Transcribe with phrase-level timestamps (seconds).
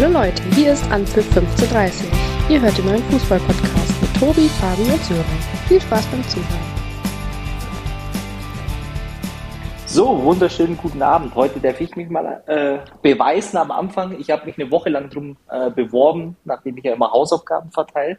[0.00, 2.06] Hallo Leute, hier ist Anpfiff 1530.
[2.48, 5.24] Ihr hört den neuen Fußball-Podcast mit Tobi, Fabi und Sören.
[5.66, 6.46] Viel Spaß beim Zuhören.
[9.86, 11.34] So, wunderschönen guten Abend.
[11.34, 14.16] Heute darf ich mich mal äh, beweisen am Anfang.
[14.20, 18.18] Ich habe mich eine Woche lang drum äh, beworben, nachdem ich ja immer Hausaufgaben verteile.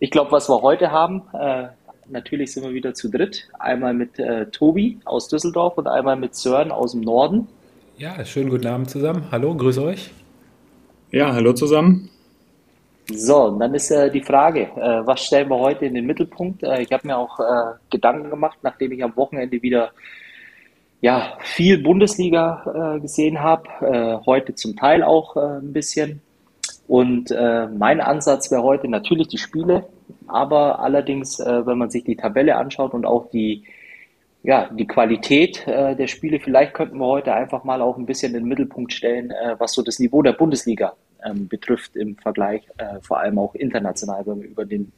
[0.00, 1.68] Ich glaube, was wir heute haben, äh,
[2.10, 3.48] natürlich sind wir wieder zu dritt.
[3.58, 7.48] Einmal mit äh, Tobi aus Düsseldorf und einmal mit Sören aus dem Norden.
[7.96, 9.28] Ja, schönen guten Abend zusammen.
[9.32, 10.10] Hallo, grüße euch.
[11.12, 12.10] Ja, hallo zusammen.
[13.08, 16.64] So, dann ist äh, die Frage, äh, was stellen wir heute in den Mittelpunkt?
[16.64, 19.92] Äh, ich habe mir auch äh, Gedanken gemacht, nachdem ich am Wochenende wieder
[21.00, 26.22] ja, viel Bundesliga äh, gesehen habe, äh, heute zum Teil auch ein bisschen.
[26.88, 29.86] Und mein Ansatz wäre heute natürlich die Spiele,
[30.28, 33.64] aber allerdings, wenn man sich die Tabelle anschaut und auch die,
[34.46, 38.44] ja, die Qualität der Spiele, vielleicht könnten wir heute einfach mal auch ein bisschen in
[38.44, 40.94] den Mittelpunkt stellen, was so das Niveau der Bundesliga
[41.24, 44.92] ähm, betrifft im Vergleich, äh, vor allem auch international, wenn wir über den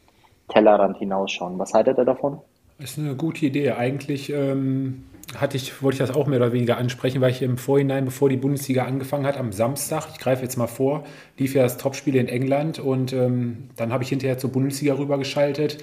[0.49, 1.59] Tellerrand hinausschauen.
[1.59, 2.41] Was haltet ihr davon?
[2.79, 3.73] Das ist eine gute Idee.
[3.73, 5.05] Eigentlich ähm,
[5.37, 8.29] hatte ich, wollte ich das auch mehr oder weniger ansprechen, weil ich im Vorhinein, bevor
[8.29, 11.05] die Bundesliga angefangen hat, am Samstag, ich greife jetzt mal vor,
[11.39, 15.79] lief ja das Topspiel in England und ähm, dann habe ich hinterher zur Bundesliga rübergeschaltet.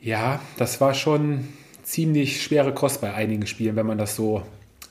[0.00, 1.48] Ja, das war schon
[1.92, 4.40] ziemlich schwere Kost bei einigen Spielen, wenn man das so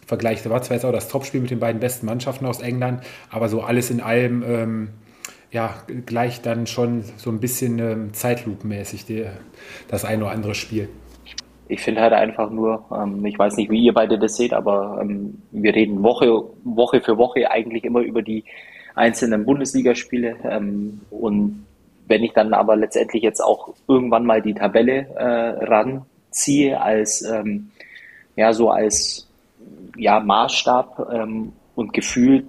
[0.06, 0.46] vergleicht.
[0.46, 3.50] Da war zwar jetzt auch das Topspiel mit den beiden besten Mannschaften aus England, aber
[3.50, 4.90] so alles in allem ähm,
[5.50, 5.74] ja,
[6.06, 9.06] gleich dann schon so ein bisschen ähm, Zeitlupenmäßig
[9.88, 10.90] das ein oder andere Spiel.
[11.70, 15.00] Ich finde halt einfach nur, ähm, ich weiß nicht, wie ihr beide das seht, aber
[15.02, 18.44] ähm, wir reden Woche, Woche für Woche eigentlich immer über die
[18.94, 20.36] einzelnen Bundesligaspiele.
[20.44, 21.66] Ähm, und
[22.08, 25.66] wenn ich dann aber letztendlich jetzt auch irgendwann mal die Tabelle äh,
[26.32, 27.72] ranziehe als ähm,
[28.36, 29.28] ja so als
[29.98, 32.48] ja, Maßstab ähm, und gefühlt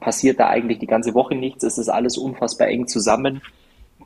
[0.00, 1.64] passiert da eigentlich die ganze Woche nichts.
[1.64, 3.42] Es ist alles unfassbar eng zusammen.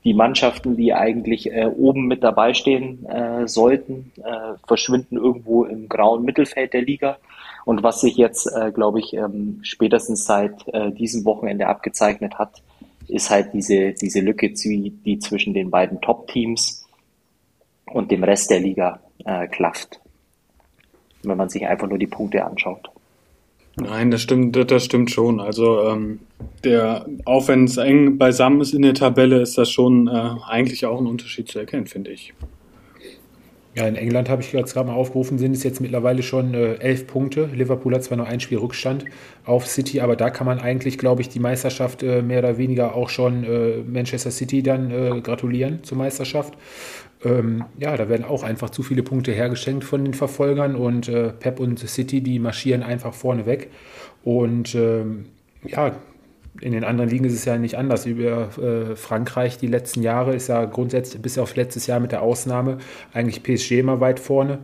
[0.05, 5.89] Die Mannschaften, die eigentlich äh, oben mit dabei stehen äh, sollten, äh, verschwinden irgendwo im
[5.89, 7.19] grauen Mittelfeld der Liga.
[7.65, 12.63] Und was sich jetzt, äh, glaube ich, ähm, spätestens seit äh, diesem Wochenende abgezeichnet hat,
[13.09, 16.88] ist halt diese, diese Lücke, die zwischen den beiden Top-Teams
[17.93, 20.01] und dem Rest der Liga äh, klafft
[21.23, 22.91] wenn man sich einfach nur die Punkte anschaut.
[23.77, 25.41] Nein, das stimmt, das stimmt schon.
[25.41, 26.19] Also ähm,
[26.65, 30.85] der, auch wenn es eng beisammen ist in der Tabelle, ist das schon äh, eigentlich
[30.85, 32.35] auch ein Unterschied zu erkennen, finde ich.
[33.77, 36.75] Ja, in England habe ich jetzt gerade mal aufgerufen, sind es jetzt mittlerweile schon äh,
[36.77, 37.49] elf Punkte.
[37.55, 39.05] Liverpool hat zwar noch ein Spiel Rückstand
[39.45, 42.97] auf City, aber da kann man eigentlich, glaube ich, die Meisterschaft äh, mehr oder weniger
[42.97, 46.55] auch schon äh, Manchester City dann äh, gratulieren zur Meisterschaft.
[47.25, 51.31] Ähm, ja, da werden auch einfach zu viele Punkte hergeschenkt von den Verfolgern und äh,
[51.31, 53.71] Pep und City, die marschieren einfach vorne weg.
[54.23, 55.27] Und ähm,
[55.65, 55.97] ja,
[56.61, 58.07] in den anderen Ligen ist es ja nicht anders.
[58.07, 62.23] Über äh, Frankreich die letzten Jahre ist ja grundsätzlich bis auf letztes Jahr mit der
[62.23, 62.79] Ausnahme
[63.13, 64.59] eigentlich PSG immer weit vorne.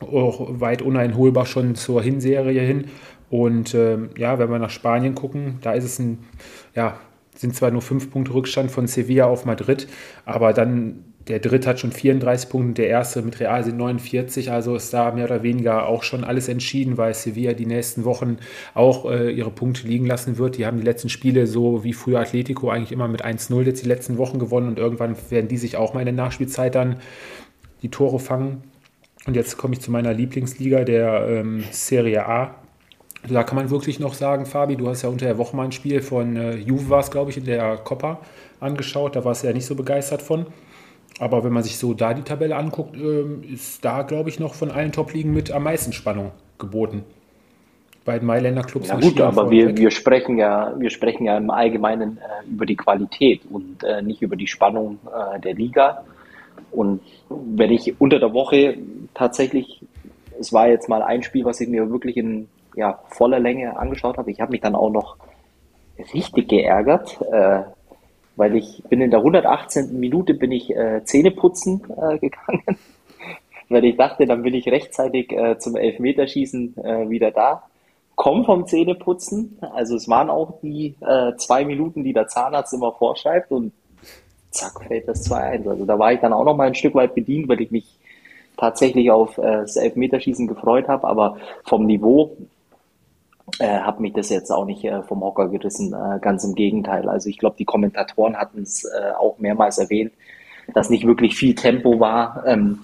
[0.00, 2.86] Auch weit uneinholbar schon zur Hinserie hin.
[3.30, 6.18] Und ähm, ja, wenn wir nach Spanien gucken, da ist es ein,
[6.74, 6.98] ja,
[7.34, 9.88] sind zwar nur fünf Punkte Rückstand von Sevilla auf Madrid,
[10.26, 14.74] aber dann der dritte hat schon 34 Punkte, der erste mit Real sind 49, also
[14.74, 18.38] ist da mehr oder weniger auch schon alles entschieden, weil Sevilla die nächsten Wochen
[18.74, 20.58] auch äh, ihre Punkte liegen lassen wird.
[20.58, 23.88] Die haben die letzten Spiele so wie früher Atletico eigentlich immer mit 1-0 jetzt die
[23.88, 26.96] letzten Wochen gewonnen und irgendwann werden die sich auch mal in der Nachspielzeit dann
[27.82, 28.64] die Tore fangen.
[29.26, 32.56] Und jetzt komme ich zu meiner Lieblingsliga, der ähm, Serie A.
[33.28, 35.72] Da kann man wirklich noch sagen, Fabi, du hast ja unter der Woche mal ein
[35.72, 38.20] Spiel von äh, Juve, war es glaube ich, in der Coppa
[38.58, 39.14] angeschaut.
[39.14, 40.46] Da warst du ja nicht so begeistert von.
[41.20, 44.54] Aber wenn man sich so da die Tabelle anguckt, ähm, ist da, glaube ich, noch
[44.54, 47.04] von allen Top-Ligen mit am meisten Spannung geboten.
[48.04, 48.88] Beiden Mailänder Clubs.
[48.88, 52.74] Ja gut, aber wir, wir, sprechen ja, wir sprechen ja im Allgemeinen äh, über die
[52.74, 56.04] Qualität und äh, nicht über die Spannung äh, der Liga.
[56.72, 58.78] Und wenn ich unter der Woche
[59.14, 59.80] tatsächlich,
[60.40, 64.18] es war jetzt mal ein Spiel, was ich mir wirklich in ja, voller Länge angeschaut
[64.18, 64.30] habe.
[64.30, 65.16] Ich habe mich dann auch noch
[66.12, 67.18] richtig geärgert.
[68.36, 69.98] Weil ich bin in der 118.
[69.98, 72.78] Minute bin ich äh, Zähneputzen äh, gegangen,
[73.68, 77.64] weil ich dachte, dann bin ich rechtzeitig äh, zum Elfmeterschießen äh, wieder da.
[78.14, 82.92] Komm vom Zähneputzen, also es waren auch die äh, zwei Minuten, die der Zahnarzt immer
[82.92, 83.72] vorschreibt und
[84.50, 85.68] zack fällt das 2-1.
[85.68, 87.98] Also da war ich dann auch noch mal ein Stück weit bedient, weil ich mich
[88.56, 92.36] tatsächlich auf äh, das Elfmeterschießen gefreut habe, aber vom Niveau
[93.58, 95.92] äh, hat mich das jetzt auch nicht äh, vom Hocker gerissen.
[95.92, 97.08] Äh, ganz im Gegenteil.
[97.08, 100.12] Also ich glaube, die Kommentatoren hatten es äh, auch mehrmals erwähnt,
[100.74, 102.44] dass nicht wirklich viel Tempo war.
[102.46, 102.80] Ähm,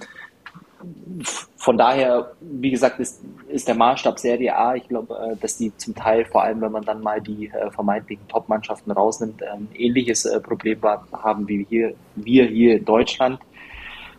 [1.57, 4.77] von daher, wie gesagt, ist, ist der Maßstab Serie A.
[4.77, 7.71] Ich glaube, äh, dass die zum Teil, vor allem wenn man dann mal die äh,
[7.71, 10.81] vermeintlichen Top-Mannschaften rausnimmt, ein ähnliches äh, Problem
[11.13, 13.41] haben wie hier, wir hier in Deutschland.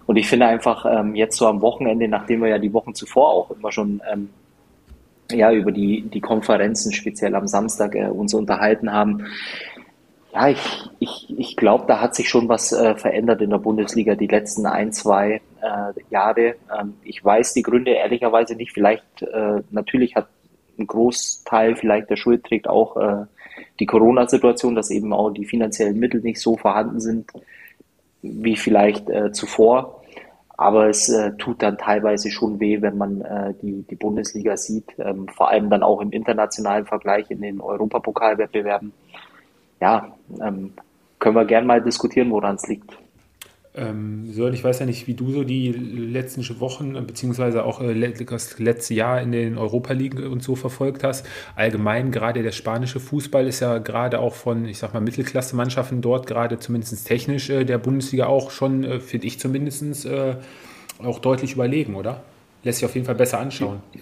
[0.05, 3.29] Und ich finde einfach ähm, jetzt so am Wochenende, nachdem wir ja die Wochen zuvor
[3.29, 4.29] auch immer schon ähm,
[5.31, 9.25] ja über die die Konferenzen speziell am Samstag äh, uns unterhalten haben,
[10.33, 14.15] ja, ich, ich, ich glaube, da hat sich schon was äh, verändert in der Bundesliga
[14.15, 16.55] die letzten ein, zwei äh, Jahre.
[16.79, 18.71] Ähm, ich weiß die Gründe ehrlicherweise nicht.
[18.71, 20.27] Vielleicht, äh, natürlich hat
[20.77, 23.25] ein Großteil vielleicht der Schuld trägt auch äh,
[23.79, 27.31] die Corona-Situation, dass eben auch die finanziellen Mittel nicht so vorhanden sind
[28.21, 29.98] wie vielleicht äh, zuvor.
[30.59, 34.94] Aber es äh, tut dann teilweise schon weh, wenn man äh, die, die Bundesliga sieht,
[34.97, 38.91] ähm, vor allem dann auch im internationalen Vergleich in den Europapokalwettbewerben
[39.79, 40.73] ja, ähm,
[41.17, 42.97] können wir gern mal diskutieren, woran es liegt.
[43.75, 48.13] Ähm, Sören, ich weiß ja nicht, wie du so die letzten Wochen beziehungsweise auch äh,
[48.25, 51.25] das letzte Jahr in den Europa League und so verfolgt hast.
[51.56, 56.25] Allgemein gerade der spanische Fußball ist ja gerade auch von, ich sag mal, Mittelklasse-Mannschaften dort
[56.25, 60.36] gerade zumindest technisch äh, der Bundesliga auch schon, äh, finde ich zumindest, äh,
[61.04, 62.24] auch deutlich überlegen, oder?
[62.63, 63.81] Lässt sich auf jeden Fall besser anschauen.
[63.94, 64.01] Ja,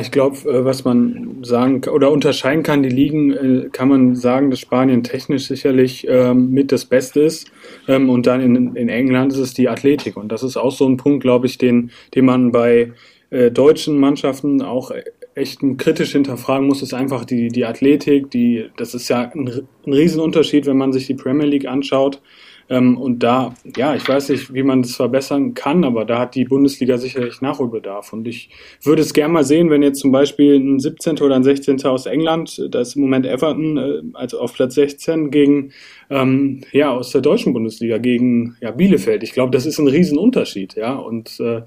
[0.00, 4.50] ich glaube, äh, was man sagen oder unterscheiden kann, die Ligen, äh, kann man sagen,
[4.50, 7.48] dass Spanien technisch sicherlich ähm, mit das Beste ist.
[7.86, 10.16] Ähm, und dann in, in England ist es die Athletik.
[10.16, 12.92] Und das ist auch so ein Punkt, glaube ich, den, den man bei
[13.30, 14.90] äh, deutschen Mannschaften auch
[15.36, 18.32] echt kritisch hinterfragen muss, ist einfach die, die Athletik.
[18.32, 19.48] Die, das ist ja ein,
[19.86, 22.20] ein Riesenunterschied, wenn man sich die Premier League anschaut.
[22.70, 26.34] Ähm, und da, ja, ich weiß nicht, wie man das verbessern kann, aber da hat
[26.34, 28.12] die Bundesliga sicherlich Nachholbedarf.
[28.12, 28.50] Und ich
[28.82, 31.18] würde es gerne mal sehen, wenn jetzt zum Beispiel ein 17.
[31.20, 31.84] oder ein 16.
[31.86, 35.72] aus England, da ist im Moment Everton, äh, also auf Platz 16 gegen,
[36.10, 39.22] ähm, ja, aus der deutschen Bundesliga gegen ja, Bielefeld.
[39.22, 40.94] Ich glaube, das ist ein Riesenunterschied, ja.
[40.94, 41.62] Und äh,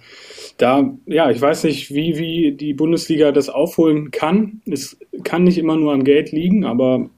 [0.58, 4.62] da, ja, ich weiß nicht, wie, wie die Bundesliga das aufholen kann.
[4.66, 7.10] Es kann nicht immer nur am Geld liegen, aber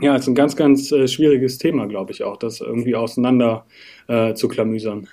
[0.00, 3.66] ja, ist ein ganz, ganz äh, schwieriges Thema, glaube ich auch, das irgendwie auseinander
[4.06, 5.08] äh, zu klamüsern.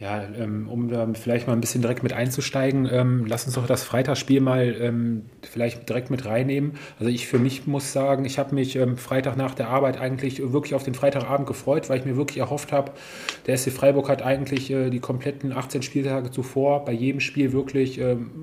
[0.00, 3.66] Ja, ähm, um da vielleicht mal ein bisschen direkt mit einzusteigen, ähm, lass uns doch
[3.66, 6.74] das Freitagsspiel mal ähm, vielleicht direkt mit reinnehmen.
[7.00, 10.74] Also ich für mich muss sagen, ich habe mich Freitag nach der Arbeit eigentlich wirklich
[10.74, 12.92] auf den Freitagabend gefreut, weil ich mir wirklich erhofft habe,
[13.48, 18.00] der SC Freiburg hat eigentlich äh, die kompletten 18 Spieltage zuvor bei jedem Spiel wirklich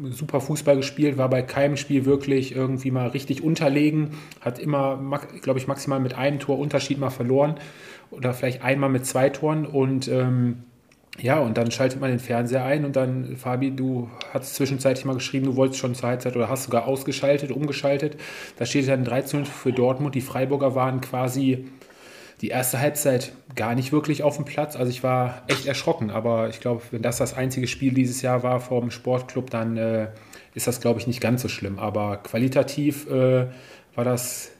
[0.09, 4.11] super Fußball gespielt, war bei keinem Spiel wirklich irgendwie mal richtig unterlegen,
[4.41, 7.55] hat immer, glaube ich, maximal mit einem Tor Unterschied mal verloren
[8.11, 10.63] oder vielleicht einmal mit zwei Toren und ähm,
[11.21, 15.13] ja, und dann schaltet man den Fernseher ein und dann, Fabi, du hast zwischenzeitlich mal
[15.13, 18.17] geschrieben, du wolltest schon zur Halbzeit oder hast sogar ausgeschaltet, umgeschaltet.
[18.57, 20.15] Da steht dann 13 für Dortmund.
[20.15, 21.67] Die Freiburger waren quasi
[22.41, 24.75] die erste Halbzeit gar nicht wirklich auf dem Platz.
[24.75, 28.43] Also ich war echt erschrocken, aber ich glaube, wenn das das einzige Spiel dieses Jahr
[28.43, 30.09] war vor dem Sportclub, dann äh,
[30.53, 31.79] ist das, glaube ich, nicht ganz so schlimm.
[31.79, 33.47] Aber qualitativ äh,
[33.95, 34.51] war das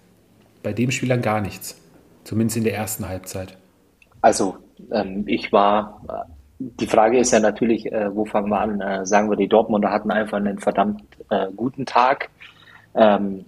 [0.63, 1.81] bei dem Spiel dann gar nichts.
[2.23, 3.57] Zumindest in der ersten Halbzeit.
[4.21, 4.57] Also
[4.91, 6.01] ähm, ich war
[6.59, 8.79] die Frage ist ja natürlich, äh, wo fangen wir an?
[8.79, 12.29] Äh, sagen wir, die Dortmunder hatten einfach einen verdammt äh, guten Tag.
[12.95, 13.45] Ähm,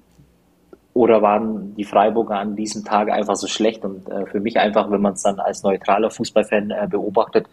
[0.93, 3.85] oder waren die Freiburger an diesem Tag einfach so schlecht?
[3.85, 7.45] Und äh, für mich einfach, wenn man es dann als neutraler Fußballfan äh, beobachtet,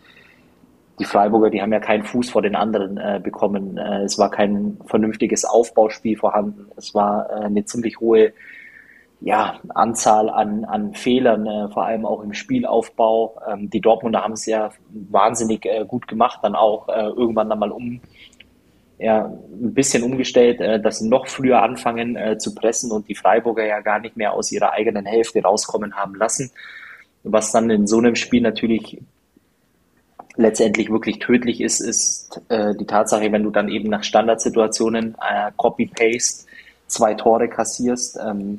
[0.98, 3.78] die Freiburger, die haben ja keinen Fuß vor den anderen äh, bekommen.
[3.78, 6.66] es war kein vernünftiges Aufbauspiel vorhanden.
[6.76, 8.32] Es war eine ziemlich hohe
[9.24, 13.40] ja, Anzahl an, an Fehlern, äh, vor allem auch im Spielaufbau.
[13.48, 17.58] Ähm, die Dortmunder haben es ja wahnsinnig äh, gut gemacht, dann auch äh, irgendwann dann
[17.58, 18.02] mal um,
[18.98, 23.14] ja, ein bisschen umgestellt, äh, dass sie noch früher anfangen äh, zu pressen und die
[23.14, 26.50] Freiburger ja gar nicht mehr aus ihrer eigenen Hälfte rauskommen haben lassen.
[27.22, 29.00] Was dann in so einem Spiel natürlich
[30.36, 35.16] letztendlich wirklich tödlich ist, ist äh, die Tatsache, wenn du dann eben nach Standardsituationen
[35.56, 36.44] Copy-Paste
[36.88, 38.58] zwei Tore kassierst, ähm,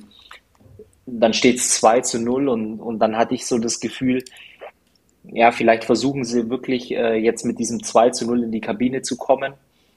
[1.06, 4.24] dann steht es 2 zu 0 und, und dann hatte ich so das Gefühl,
[5.32, 9.02] ja, vielleicht versuchen sie wirklich äh, jetzt mit diesem 2 zu 0 in die Kabine
[9.02, 9.54] zu kommen,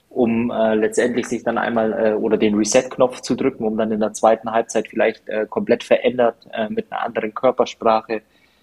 [0.09, 4.00] um äh, letztendlich sich dann einmal äh, oder den Reset-Knopf zu drücken, um dann in
[4.00, 8.23] der zweiten Halbzeit vielleicht äh, komplett verändert äh, mit einer anderen Körpersprache,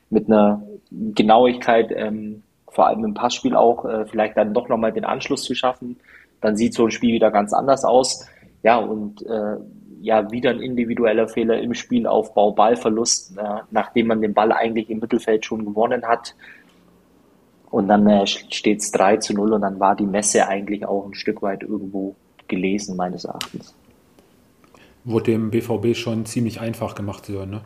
[0.10, 0.62] mit einer
[0.92, 5.56] Genauigkeit, ähm, vor allem im Passspiel auch, äh, vielleicht dann doch nochmal den Anschluss zu
[5.56, 5.98] schaffen.
[6.42, 8.28] Dann sieht so ein Spiel wieder ganz anders aus.
[8.64, 9.58] Ja, und äh,
[10.02, 15.00] ja wieder ein individueller Fehler im Spielaufbau, Ballverlust, äh, nachdem man den Ball eigentlich im
[15.00, 16.36] Mittelfeld schon gewonnen hat.
[17.72, 21.06] Und dann äh, steht es 3 zu 0 und dann war die Messe eigentlich auch
[21.06, 22.16] ein Stück weit irgendwo
[22.48, 23.74] gelesen, meines Erachtens.
[25.04, 27.62] Wurde dem BVB schon ziemlich einfach gemacht, ne?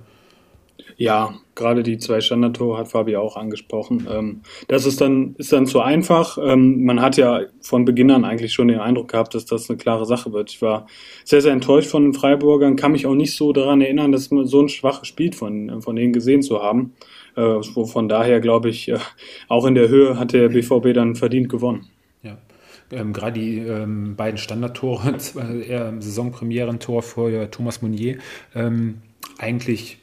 [1.00, 4.06] Ja, gerade die zwei Standardtore hat Fabi auch angesprochen.
[4.12, 6.38] Ähm, das ist dann, ist dann zu einfach.
[6.38, 9.78] Ähm, man hat ja von Beginn an eigentlich schon den Eindruck gehabt, dass das eine
[9.78, 10.52] klare Sache wird.
[10.52, 10.88] Ich war
[11.24, 14.46] sehr, sehr enttäuscht von den Freiburgern, kann mich auch nicht so daran erinnern, dass man
[14.46, 16.92] so ein schwaches Spiel von, von denen gesehen zu haben.
[17.38, 19.00] Äh, von daher glaube ich, äh,
[19.48, 21.88] auch in der Höhe hat der BVB dann verdient gewonnen.
[22.24, 22.40] Ja.
[22.92, 25.16] Ähm, gerade die ähm, beiden Standardtore,
[25.66, 28.18] eher Saisonpremierentor vor Thomas Meunier,
[28.54, 28.96] ähm,
[29.38, 29.98] eigentlich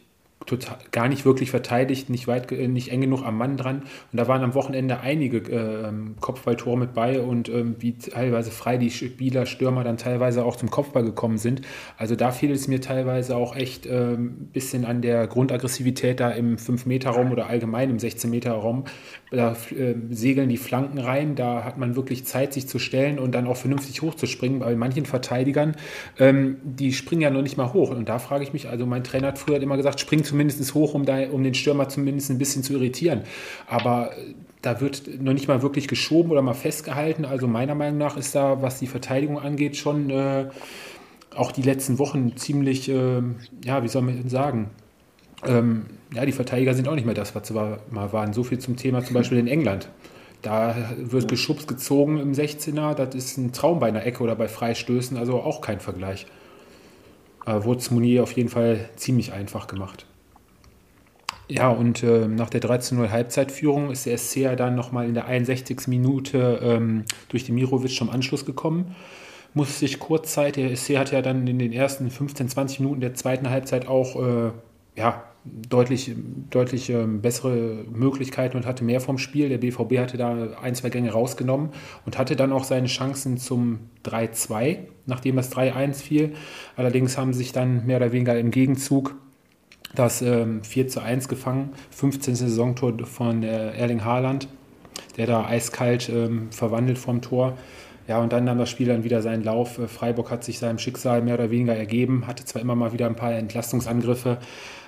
[0.47, 3.83] total, gar nicht wirklich verteidigt, nicht weit, äh, nicht eng genug am Mann dran.
[4.13, 8.79] Und da waren am Wochenende einige äh, Kopfballtore mit bei und ähm, wie teilweise frei
[8.79, 11.63] die Spieler, Stürmer dann teilweise auch zum Kopfball gekommen sind.
[11.99, 16.31] Also da fiel es mir teilweise auch echt ein ähm, bisschen an der Grundaggressivität da
[16.31, 18.85] im 5-Meter-Raum oder allgemein im 16-Meter-Raum.
[19.31, 23.35] Da äh, segeln die Flanken rein, da hat man wirklich Zeit, sich zu stellen und
[23.35, 24.61] dann auch vernünftig hochzuspringen.
[24.61, 25.77] Bei manchen Verteidigern,
[26.19, 27.91] ähm, die springen ja noch nicht mal hoch.
[27.91, 30.95] Und da frage ich mich, also mein Trainer hat früher immer gesagt, spring zumindest hoch,
[30.95, 33.23] um, da, um den Stürmer zumindest ein bisschen zu irritieren.
[33.67, 37.25] Aber äh, da wird noch nicht mal wirklich geschoben oder mal festgehalten.
[37.25, 40.47] Also meiner Meinung nach ist da, was die Verteidigung angeht, schon äh,
[41.35, 43.23] auch die letzten Wochen ziemlich, äh,
[43.65, 44.71] ja, wie soll man sagen,
[45.45, 48.33] ähm, ja, die Verteidiger sind auch nicht mehr das, was sie mal waren.
[48.33, 49.89] So viel zum Thema zum Beispiel in England.
[50.43, 52.95] Da wird geschubst, gezogen im 16er.
[52.95, 56.27] Das ist ein Traum bei einer Ecke oder bei Freistößen, also auch kein Vergleich.
[57.47, 60.07] Äh, wurde es Monier auf jeden Fall ziemlich einfach gemacht.
[61.49, 65.27] Ja, und äh, nach der 13-0 Halbzeitführung ist der SC ja dann nochmal in der
[65.27, 65.87] 61.
[65.87, 68.97] Minute ähm, durch die Mirovic zum Anschluss gekommen.
[69.55, 73.15] Musste sich kurzzeitig, der SC hat ja dann in den ersten 15, 20 Minuten der
[73.15, 74.51] zweiten Halbzeit auch äh,
[74.97, 76.13] ja, deutlich,
[76.51, 79.49] deutlich ähm, bessere Möglichkeiten und hatte mehr vom Spiel.
[79.49, 81.71] Der BVB hatte da ein, zwei Gänge rausgenommen
[82.05, 86.35] und hatte dann auch seine Chancen zum 3-2, nachdem das 3-1 fiel.
[86.75, 89.15] Allerdings haben sich dann mehr oder weniger im Gegenzug
[89.95, 92.35] das ähm, 4 zu 1 gefangen, 15.
[92.35, 94.49] Saisontor von äh, Erling Haaland,
[95.17, 97.57] der da eiskalt ähm, verwandelt vom Tor.
[98.09, 99.79] Ja, und dann nahm das Spiel dann wieder seinen Lauf.
[99.79, 103.07] Äh, Freiburg hat sich seinem Schicksal mehr oder weniger ergeben, hatte zwar immer mal wieder
[103.07, 104.39] ein paar Entlastungsangriffe,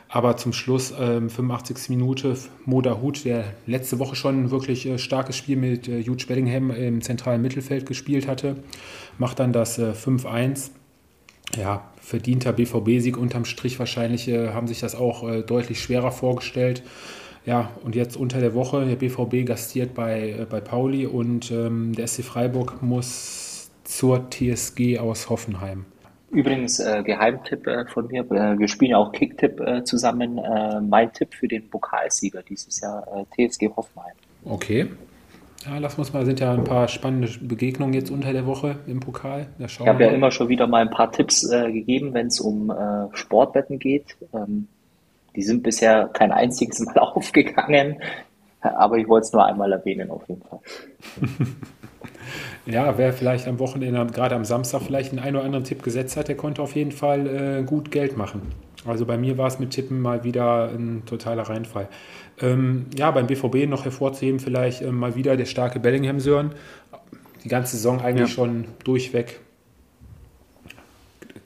[0.09, 1.91] aber zum Schluss, ähm, 85.
[1.91, 6.25] Minute, Moda Hut, der letzte Woche schon ein wirklich äh, starkes Spiel mit äh, Jude
[6.27, 8.57] Bellingham im zentralen Mittelfeld gespielt hatte,
[9.19, 10.71] macht dann das äh, 5-1.
[11.57, 16.83] Ja, verdienter BVB-Sieg unterm Strich wahrscheinlich äh, haben sich das auch äh, deutlich schwerer vorgestellt.
[17.45, 21.95] Ja, und jetzt unter der Woche, der BVB gastiert bei, äh, bei Pauli und ähm,
[21.95, 25.85] der SC Freiburg muss zur TSG aus Hoffenheim.
[26.31, 30.39] Übrigens, äh, Geheimtipp äh, von mir, äh, wir spielen ja auch Kicktipp äh, zusammen.
[30.39, 34.15] Äh, mein Tipp für den Pokalsieger dieses Jahr, äh, TSG Hoffenheim.
[34.45, 34.89] Okay.
[35.67, 39.01] Ja, lass uns mal, sind ja ein paar spannende Begegnungen jetzt unter der Woche im
[39.01, 39.47] Pokal.
[39.59, 42.73] ich habe ja immer schon wieder mal ein paar Tipps gegeben, wenn es um
[43.13, 44.17] Sportwetten geht.
[44.33, 44.69] Ähm,
[45.35, 48.01] die sind bisher kein einziges Mal aufgegangen,
[48.61, 50.61] aber ich wollte es nur einmal erwähnen auf jeden Fall.
[52.71, 56.19] Ja, wer vielleicht am Wochenende, gerade am Samstag vielleicht einen, einen oder anderen Tipp gesetzt
[56.19, 58.43] hat, der konnte auf jeden Fall äh, gut Geld machen.
[58.85, 61.89] Also bei mir war es mit Tippen mal wieder ein totaler Reinfall.
[62.41, 66.53] Ähm, ja, beim BVB noch hervorzuheben vielleicht äh, mal wieder der starke Bellingham-Sören.
[67.43, 68.35] Die ganze Saison eigentlich ja.
[68.35, 69.41] schon durchweg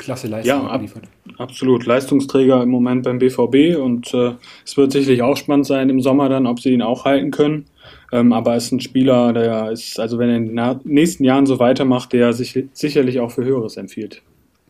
[0.03, 0.83] klasse Leistung ja, ab,
[1.39, 4.33] Absolut, Leistungsträger im Moment beim BVB und äh,
[4.65, 7.67] es wird sicherlich auch spannend sein im Sommer dann, ob sie ihn auch halten können.
[8.13, 11.59] Ähm, aber ist ein Spieler, der ist, also wenn er in den nächsten Jahren so
[11.59, 14.23] weitermacht, der sich sicherlich auch für Höheres empfiehlt.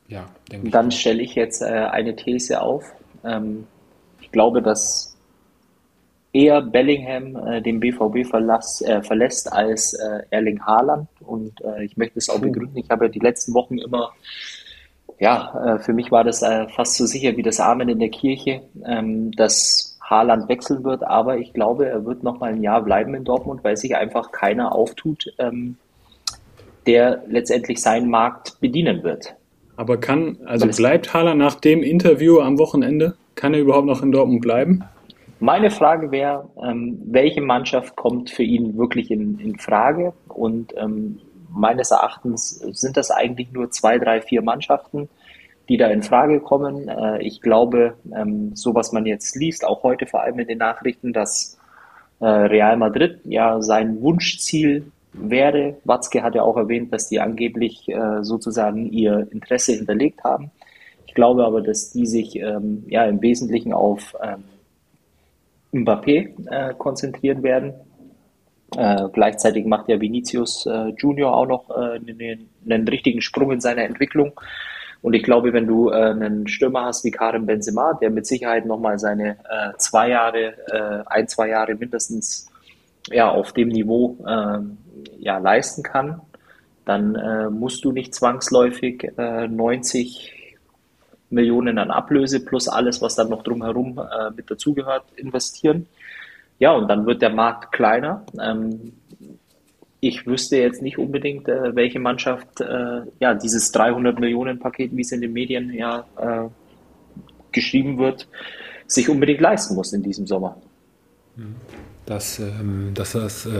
[0.06, 0.72] Ja, denke ich.
[0.72, 2.84] Dann stelle ich jetzt äh, eine These auf.
[3.25, 3.66] Ähm,
[4.20, 5.16] ich glaube, dass
[6.32, 11.08] eher Bellingham äh, den BVB verlass, äh, verlässt als äh, Erling Haaland.
[11.20, 12.76] Und äh, ich möchte es auch begründen.
[12.76, 14.12] Ich habe ja die letzten Wochen immer
[15.22, 18.08] ja, äh, für mich war das äh, fast so sicher wie das Amen in der
[18.08, 22.83] Kirche, ähm, dass Haaland wechseln wird, aber ich glaube, er wird noch mal ein Jahr
[22.83, 25.76] bleiben in Dortmund, weil sich einfach keiner auftut, ähm,
[26.87, 29.35] der letztendlich seinen Markt bedienen wird.
[29.76, 34.12] Aber kann, also bleibt Haaland nach dem Interview am Wochenende, kann er überhaupt noch in
[34.12, 34.85] Dortmund bleiben?
[35.40, 40.12] Meine Frage wäre, ähm, welche Mannschaft kommt für ihn wirklich in, in Frage?
[40.28, 45.09] Und ähm, meines Erachtens sind das eigentlich nur zwei, drei, vier Mannschaften,
[45.69, 46.88] die da in Frage kommen.
[46.88, 50.59] Äh, ich glaube, ähm, so was man jetzt liest, auch heute vor allem in den
[50.59, 51.59] Nachrichten, dass
[52.21, 55.76] äh, Real Madrid ja sein Wunschziel wäre.
[55.85, 60.50] Watzke hat ja auch erwähnt, dass die angeblich äh, sozusagen ihr Interesse hinterlegt haben.
[61.07, 64.45] Ich glaube aber, dass die sich ähm, ja im Wesentlichen auf ähm,
[65.73, 67.75] Mbappé konzentrieren werden
[68.76, 73.61] äh, gleichzeitig macht ja Vinicius äh, Junior auch noch äh, einen, einen, richtigen Sprung in
[73.61, 74.33] seiner Entwicklung.
[75.02, 78.66] Und ich glaube, wenn du äh, einen Stürmer hast wie Karim Benzema, der mit Sicherheit
[78.66, 82.49] nochmal seine äh, zwei Jahre, äh, ein, zwei Jahre mindestens
[83.11, 84.59] ja, auf dem Niveau äh,
[85.18, 86.21] ja, leisten kann,
[86.85, 90.59] dann äh, musst du nicht zwangsläufig äh, 90
[91.30, 95.87] Millionen an Ablöse plus alles, was dann noch drumherum äh, mit dazugehört, investieren.
[96.59, 98.25] Ja, und dann wird der Markt kleiner.
[98.40, 98.92] Ähm,
[100.04, 105.02] ich wüsste jetzt nicht unbedingt, äh, welche Mannschaft äh, ja dieses 300 Millionen Paket, wie
[105.02, 106.49] es in den Medien ja äh,
[107.52, 108.26] geschrieben wird,
[108.88, 110.61] sich unbedingt leisten muss in diesem Sommer.
[111.37, 111.54] Mhm
[112.12, 113.50] dass, ähm, dass, das, äh,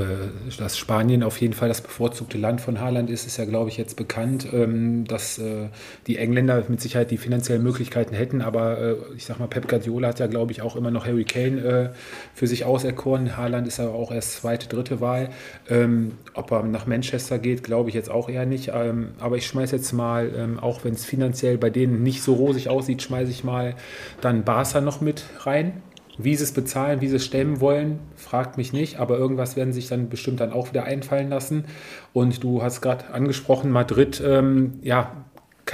[0.59, 3.79] dass Spanien auf jeden Fall das bevorzugte Land von Haaland ist, ist ja, glaube ich,
[3.79, 5.69] jetzt bekannt, ähm, dass äh,
[6.07, 8.43] die Engländer mit Sicherheit die finanziellen Möglichkeiten hätten.
[8.43, 11.25] Aber äh, ich sag mal, Pep Guardiola hat ja, glaube ich, auch immer noch Harry
[11.25, 11.95] Kane
[12.35, 13.37] für sich auserkoren.
[13.37, 15.31] Haaland ist aber auch erst zweite, dritte Wahl.
[15.71, 18.71] Ähm, ob er nach Manchester geht, glaube ich jetzt auch eher nicht.
[18.71, 23.03] aber ich schmeiße jetzt mal, auch wenn es finanziell bei denen nicht so rosig aussieht,
[23.03, 23.75] schmeiße ich mal
[24.21, 25.83] dann Barca noch mit rein
[26.19, 29.73] wie sie es bezahlen, wie sie es stemmen wollen, fragt mich nicht, aber irgendwas werden
[29.73, 31.65] sich dann bestimmt dann auch wieder einfallen lassen.
[32.13, 35.25] Und du hast gerade angesprochen, Madrid, ähm, ja,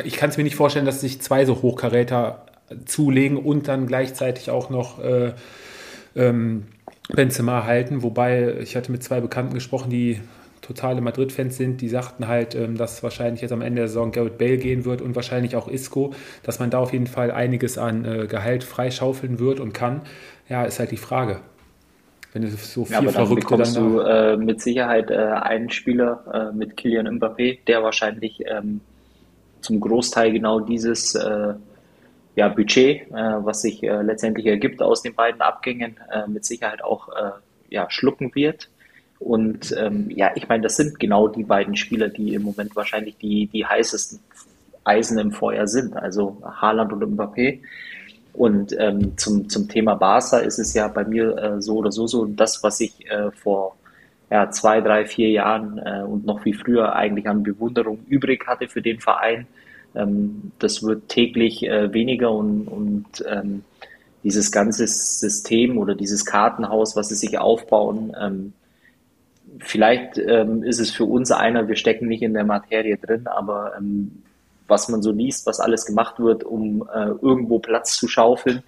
[0.05, 2.47] ich kann es mir nicht vorstellen, dass sich zwei so Hochkaräter
[2.85, 5.33] zulegen und dann gleichzeitig auch noch äh,
[6.15, 6.67] ähm,
[7.09, 8.03] Benzema halten.
[8.03, 10.21] Wobei ich hatte mit zwei Bekannten gesprochen, die
[10.63, 14.39] totale Madrid-Fans sind, die sagten halt, ähm, dass wahrscheinlich jetzt am Ende der Saison Garrett
[14.39, 18.05] Bale gehen wird und wahrscheinlich auch Isco, dass man da auf jeden Fall einiges an
[18.05, 20.03] äh, Gehalt freischaufeln wird und kann.
[20.49, 21.41] Ja, ist halt die Frage.
[22.33, 25.17] Wenn es so viel ja, aber dann Verrückte bekommst dann du äh, mit Sicherheit äh,
[25.17, 28.81] einen Spieler äh, mit Kylian Mbappé, der wahrscheinlich ähm,
[29.61, 31.55] zum Großteil genau dieses äh,
[32.37, 35.97] ja, Budget, was sich letztendlich ergibt aus den beiden Abgängen,
[36.29, 37.09] mit Sicherheit auch
[37.69, 38.69] ja, schlucken wird.
[39.19, 43.17] Und ähm, ja, ich meine, das sind genau die beiden Spieler, die im Moment wahrscheinlich
[43.17, 44.21] die, die heißesten
[44.85, 47.61] Eisen im Feuer sind, also Haaland und Mbappé.
[48.33, 52.07] Und ähm, zum, zum Thema Barca ist es ja bei mir äh, so oder so
[52.07, 53.77] so, das, was ich äh, vor
[54.31, 58.69] ja, zwei, drei, vier Jahren äh, und noch wie früher eigentlich an Bewunderung übrig hatte
[58.69, 59.47] für den Verein,
[59.95, 63.65] ähm, das wird täglich äh, weniger und, und ähm,
[64.23, 68.53] dieses ganze System oder dieses Kartenhaus, was sie sich aufbauen, ähm,
[69.61, 73.73] vielleicht ähm, ist es für uns einer, wir stecken nicht in der Materie drin, aber
[73.77, 74.23] ähm,
[74.67, 78.63] was man so liest, was alles gemacht wird, um äh, irgendwo Platz zu schaufeln,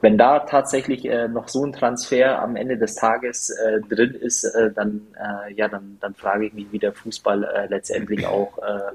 [0.00, 4.44] wenn da tatsächlich äh, noch so ein Transfer am Ende des Tages äh, drin ist,
[4.44, 8.58] äh, dann äh, ja, dann, dann frage ich mich, wie der Fußball äh, letztendlich auch
[8.58, 8.92] äh,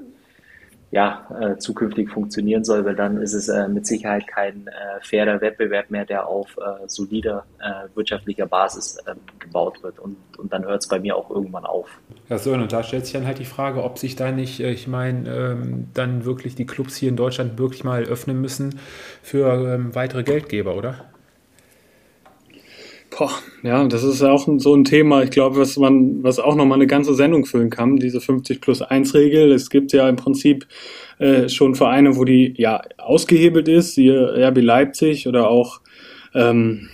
[0.92, 4.70] ja, äh, zukünftig funktionieren soll, weil dann ist es äh, mit Sicherheit kein äh,
[5.02, 9.98] fairer Wettbewerb mehr, der auf äh, solider äh, wirtschaftlicher Basis ähm, gebaut wird.
[9.98, 11.88] Und, und dann hört es bei mir auch irgendwann auf.
[12.28, 14.70] Ja, so, und da stellt sich dann halt die Frage, ob sich da nicht, äh,
[14.70, 18.78] ich meine, ähm, dann wirklich die Clubs hier in Deutschland wirklich mal öffnen müssen
[19.22, 21.06] für ähm, weitere Geldgeber, oder?
[23.16, 23.30] Boah,
[23.62, 26.86] ja, das ist auch so ein Thema, ich glaube, was man, was auch nochmal eine
[26.86, 29.52] ganze Sendung füllen kann, diese 50 plus 1 Regel.
[29.52, 30.66] Es gibt ja im Prinzip
[31.18, 35.80] äh, schon Vereine, wo die ja ausgehebelt ist, hier RB Leipzig oder auch
[36.34, 36.90] ähm,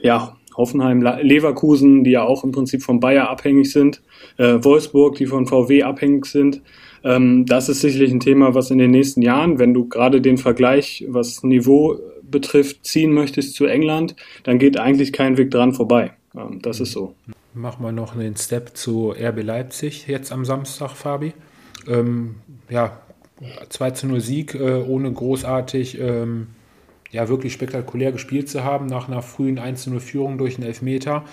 [0.00, 4.00] ja, Hoffenheim, Leverkusen, die ja auch im Prinzip von Bayer abhängig sind,
[4.38, 6.62] äh, Wolfsburg, die von VW abhängig sind.
[7.04, 10.38] Ähm, das ist sicherlich ein Thema, was in den nächsten Jahren, wenn du gerade den
[10.38, 11.98] Vergleich, was Niveau
[12.30, 16.12] betrifft, ziehen möchtest zu England, dann geht eigentlich kein Weg dran vorbei.
[16.36, 17.14] Ähm, das ist so.
[17.54, 21.32] Machen wir noch einen Step zu RB Leipzig jetzt am Samstag, Fabi.
[21.88, 22.36] Ähm,
[22.68, 23.00] ja,
[23.68, 26.48] 2 zu 0 Sieg, äh, ohne großartig, ähm,
[27.10, 30.66] ja, wirklich spektakulär gespielt zu haben, nach einer frühen 1 zu 0 Führung durch einen
[30.66, 31.24] Elfmeter.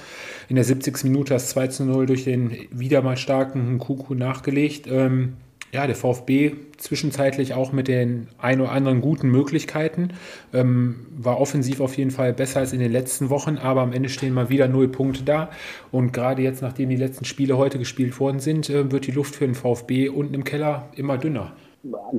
[0.47, 1.03] In der 70.
[1.03, 4.87] Minute das 2 zu 0 durch den wieder mal starken Kuku nachgelegt.
[4.87, 5.33] Ähm,
[5.73, 10.09] ja, der VfB zwischenzeitlich auch mit den ein oder anderen guten Möglichkeiten.
[10.53, 14.09] Ähm, war offensiv auf jeden Fall besser als in den letzten Wochen, aber am Ende
[14.09, 15.49] stehen mal wieder null Punkte da.
[15.91, 19.35] Und gerade jetzt, nachdem die letzten Spiele heute gespielt worden sind, äh, wird die Luft
[19.35, 21.53] für den VfB unten im Keller immer dünner.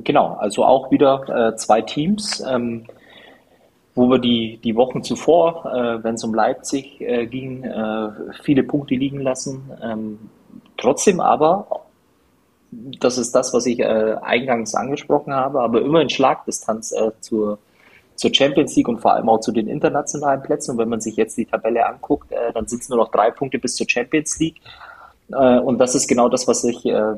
[0.03, 2.43] Genau, also auch wieder äh, zwei Teams.
[2.47, 2.83] Ähm,
[3.97, 8.09] wo wir die, die Wochen zuvor, äh, wenn es um Leipzig äh, ging, äh,
[8.43, 9.71] viele Punkte liegen lassen.
[9.81, 10.19] Ähm,
[10.75, 11.84] trotzdem aber
[12.71, 17.59] das ist das, was ich äh, eingangs angesprochen habe, aber immer in Schlagdistanz äh, zur,
[18.15, 20.71] zur Champions League und vor allem auch zu den internationalen Plätzen.
[20.71, 23.31] Und wenn man sich jetzt die Tabelle anguckt, äh, dann sind es nur noch drei
[23.31, 24.57] Punkte bis zur Champions League.
[25.31, 27.15] Äh, und das ist genau das, was ich äh,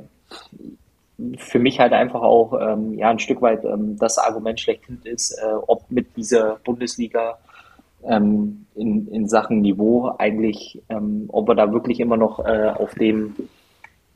[1.38, 5.32] für mich halt einfach auch ähm, ja ein Stück weit ähm, das Argument schlechthin ist,
[5.32, 7.40] äh, ob mit dieser Bundesliga
[8.04, 13.36] ähm, in, in Sachen Niveau eigentlich, ähm, ob wir da wirklich immer noch auf dem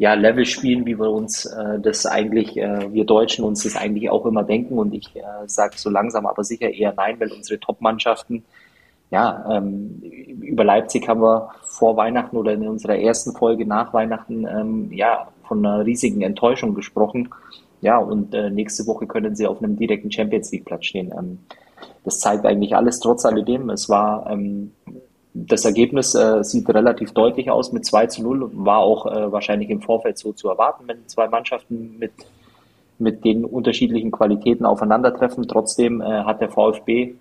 [0.01, 4.09] ja, Level spielen, wie wir uns äh, das eigentlich, äh, wir Deutschen uns das eigentlich
[4.09, 4.79] auch immer denken.
[4.79, 8.43] Und ich äh, sage so langsam aber sicher eher nein, weil unsere Top-Mannschaften,
[9.11, 10.01] ja, ähm,
[10.41, 15.27] über Leipzig haben wir vor Weihnachten oder in unserer ersten Folge nach Weihnachten, ähm, ja,
[15.43, 17.29] von einer riesigen Enttäuschung gesprochen.
[17.81, 21.13] Ja, und äh, nächste Woche können sie auf einem direkten Champions League Platz stehen.
[21.15, 21.37] Ähm,
[22.05, 23.69] das zeigt eigentlich alles trotz alledem.
[23.69, 24.71] Es war ähm,
[25.33, 29.69] das Ergebnis äh, sieht relativ deutlich aus mit 2 zu 0 war auch äh, wahrscheinlich
[29.69, 32.11] im Vorfeld so zu erwarten, wenn zwei Mannschaften mit,
[32.99, 35.47] mit den unterschiedlichen Qualitäten aufeinandertreffen.
[35.47, 37.13] Trotzdem äh, hat der VfB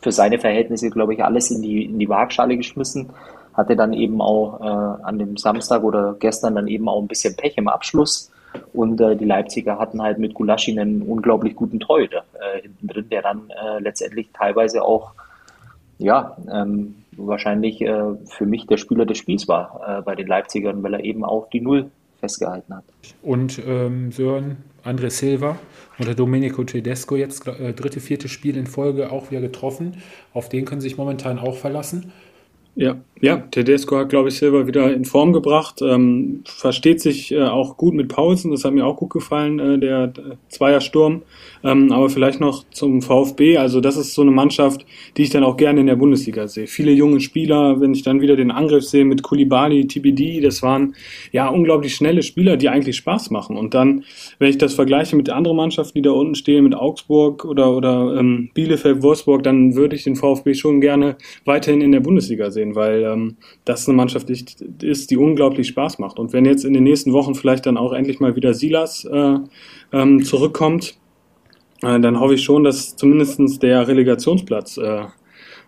[0.00, 3.10] für seine Verhältnisse, glaube ich, alles in die, in die Waagschale geschmissen.
[3.52, 7.36] Hatte dann eben auch äh, an dem Samstag oder gestern dann eben auch ein bisschen
[7.36, 8.30] Pech im Abschluss.
[8.72, 13.08] Und äh, die Leipziger hatten halt mit Gulaschi einen unglaublich guten Torhüter äh, hinten drin,
[13.10, 15.12] der dann letztendlich teilweise auch
[15.98, 20.82] ja, ähm, wahrscheinlich äh, für mich der Spieler des Spiels war äh, bei den Leipzigern,
[20.82, 22.84] weil er eben auch die Null festgehalten hat.
[23.22, 25.56] Und ähm, Sören, André Silva
[25.98, 29.98] oder Domenico Tedesco jetzt äh, dritte, vierte Spiel in Folge auch wieder getroffen.
[30.32, 32.12] Auf den können sie sich momentan auch verlassen.
[32.74, 37.44] Ja, ja, Tedesco hat, glaube ich, Silva wieder in Form gebracht, ähm, versteht sich äh,
[37.44, 41.22] auch gut mit Pausen, das hat mir auch gut gefallen, äh, der, der Zweiersturm.
[41.62, 44.84] Ähm, aber vielleicht noch zum VfB, also das ist so eine Mannschaft,
[45.16, 46.66] die ich dann auch gerne in der Bundesliga sehe.
[46.66, 50.96] Viele junge Spieler, wenn ich dann wieder den Angriff sehe mit Kulibali, TBD, das waren
[51.30, 53.56] ja unglaublich schnelle Spieler, die eigentlich Spaß machen.
[53.56, 54.02] Und dann,
[54.40, 58.16] wenn ich das vergleiche mit anderen Mannschaften, die da unten stehen, mit Augsburg oder, oder
[58.18, 62.74] ähm, Bielefeld, Wolfsburg, dann würde ich den VfB schon gerne weiterhin in der Bundesliga sehen,
[62.74, 66.18] weil ähm, das eine Mannschaft ist, die unglaublich Spaß macht.
[66.18, 69.38] Und wenn jetzt in den nächsten Wochen vielleicht dann auch endlich mal wieder Silas äh,
[69.92, 70.96] ähm, zurückkommt,
[71.82, 75.04] äh, dann hoffe ich schon, dass zumindest der Relegationsplatz äh,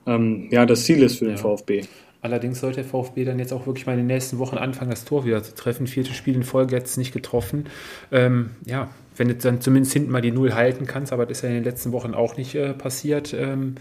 [0.07, 1.41] ähm, ja das Ziel ist für den ja.
[1.41, 1.83] VfB.
[2.25, 5.05] Allerdings sollte der VfB dann jetzt auch wirklich mal in den nächsten Wochen anfangen, das
[5.05, 5.87] Tor wieder zu treffen.
[5.87, 7.67] Vierte Spiel in Folge jetzt nicht getroffen.
[8.11, 11.43] Ähm, ja, wenn du dann zumindest hinten mal die Null halten kannst, aber das ist
[11.43, 13.35] ja in den letzten Wochen auch nicht äh, passiert.
[13.35, 13.75] Ähm,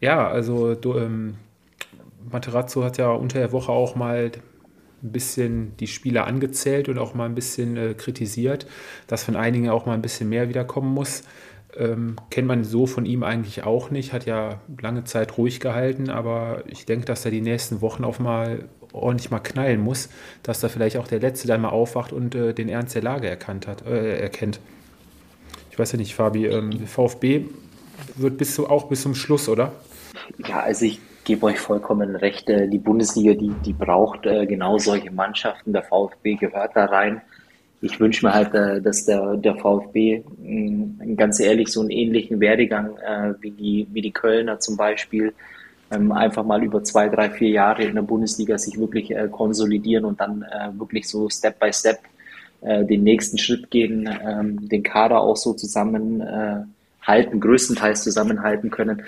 [0.00, 1.36] ja, also du, ähm,
[2.30, 4.30] Materazzo hat ja unter der Woche auch mal
[5.02, 8.66] ein bisschen die Spieler angezählt und auch mal ein bisschen äh, kritisiert,
[9.06, 11.22] dass von einigen auch mal ein bisschen mehr wiederkommen muss.
[11.76, 16.10] Ähm, kennt man so von ihm eigentlich auch nicht, hat ja lange Zeit ruhig gehalten,
[16.10, 20.08] aber ich denke, dass er die nächsten Wochen auch mal ordentlich mal knallen muss,
[20.42, 23.28] dass da vielleicht auch der Letzte dann mal aufwacht und äh, den Ernst der Lage
[23.28, 24.60] erkannt hat, äh, erkennt.
[25.70, 27.44] Ich weiß ja nicht, Fabi, ähm, VfB
[28.16, 29.72] wird bis zu, auch bis zum Schluss, oder?
[30.38, 32.48] Ja, also ich gebe euch vollkommen recht.
[32.48, 35.72] Äh, die Bundesliga, die, die braucht äh, genau solche Mannschaften.
[35.74, 37.20] Der VfB gehört da rein
[37.80, 42.40] ich wünsche mir halt, äh, dass der, der VfB mm, ganz ehrlich so einen ähnlichen
[42.40, 42.96] Werdegang
[43.40, 45.32] wie, die, wie die Kölner zum Beispiel
[45.92, 50.20] ähm, einfach mal über zwei, drei, vier Jahre in der Bundesliga sich wirklich konsolidieren und
[50.20, 50.44] dann
[50.76, 52.00] wirklich so Step by Step
[52.60, 59.04] den nächsten Schritt gehen, ähm, den Kader auch so zusammenhalten, größtenteils zusammenhalten können.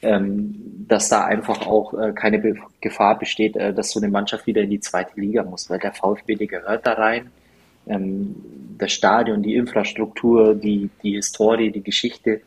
[0.00, 4.80] Ähm, dass da einfach auch keine Gefahr besteht, dass so eine Mannschaft wieder in die
[4.80, 7.30] zweite Liga muss, weil der VfB, der gehört da rein
[7.88, 8.34] ähm,
[8.78, 12.42] das Stadion, die Infrastruktur, die, die Historie, die Geschichte.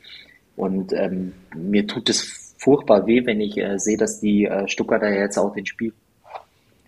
[0.55, 5.11] Und ähm, mir tut es furchtbar weh, wenn ich äh, sehe, dass die äh, Stuttgarter
[5.11, 5.95] jetzt auch den Spieltag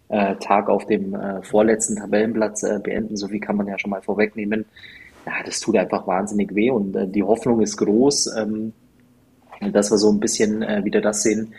[0.09, 3.17] äh, auf dem äh, vorletzten Tabellenplatz äh, beenden.
[3.17, 4.65] So viel kann man ja schon mal vorwegnehmen.
[5.25, 8.73] Ja, das tut einfach wahnsinnig weh und äh, die Hoffnung ist groß, ähm,
[9.71, 11.53] dass wir so ein bisschen äh, wieder das sehen,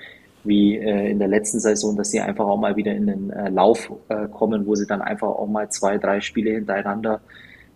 [0.45, 3.49] wie äh, in der letzten Saison, dass sie einfach auch mal wieder in den äh,
[3.49, 7.21] Lauf äh, kommen, wo sie dann einfach auch mal zwei, drei Spiele hintereinander,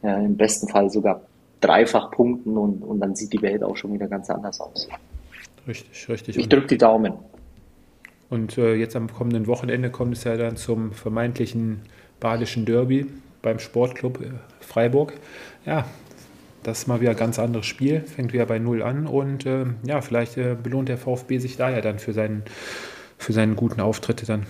[0.03, 1.23] äh, im besten Fall sogar
[1.61, 4.89] dreifach punkten und, und dann sieht die Welt auch schon wieder ganz anders aus.
[5.67, 6.37] Richtig, richtig.
[6.37, 7.15] Ich drücke die Daumen.
[8.31, 11.81] Und äh, jetzt am kommenden Wochenende kommt es ja dann zum vermeintlichen
[12.21, 13.07] badischen Derby
[13.43, 15.15] beim Sportclub äh, Freiburg.
[15.65, 15.87] Ja,
[16.69, 19.67] das ist mal wieder ein ganz anderes Spiel, fängt wieder bei Null an und äh,
[19.87, 22.43] ja, vielleicht äh, belohnt der VfB sich da ja dann für seinen,
[23.17, 24.47] für seinen guten Auftritt dann.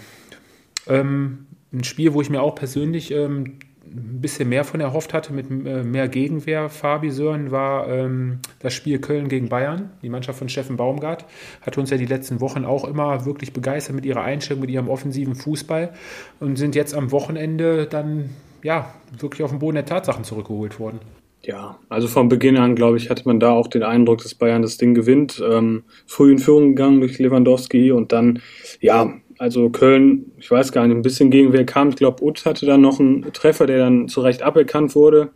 [0.88, 5.32] Ähm, ein Spiel, wo ich mir auch persönlich ähm, ein bisschen mehr von erhofft hatte,
[5.32, 9.90] mit äh, mehr Gegenwehr, Fabi Sören, war ähm, das Spiel Köln gegen Bayern.
[10.02, 11.24] Die Mannschaft von Steffen Baumgart
[11.62, 14.88] hat uns ja die letzten Wochen auch immer wirklich begeistert mit ihrer Einstellung, mit ihrem
[14.88, 15.92] offensiven Fußball
[16.40, 18.30] und sind jetzt am Wochenende dann
[18.62, 21.00] ja wirklich auf den Boden der Tatsachen zurückgeholt worden.
[21.42, 24.62] Ja, also von Beginn an, glaube ich, hatte man da auch den Eindruck, dass Bayern
[24.62, 25.42] das Ding gewinnt.
[25.48, 28.40] Ähm, früh in Führung gegangen durch Lewandowski und dann,
[28.80, 31.90] ja, also Köln, ich weiß gar nicht, ein bisschen gegen wer kam.
[31.90, 35.30] Ich glaube, Utz hatte dann noch einen Treffer, der dann zu Recht aberkannt wurde.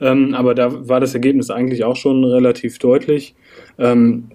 [0.00, 3.36] Ähm, aber da war das Ergebnis eigentlich auch schon relativ deutlich.
[3.78, 4.30] Ähm,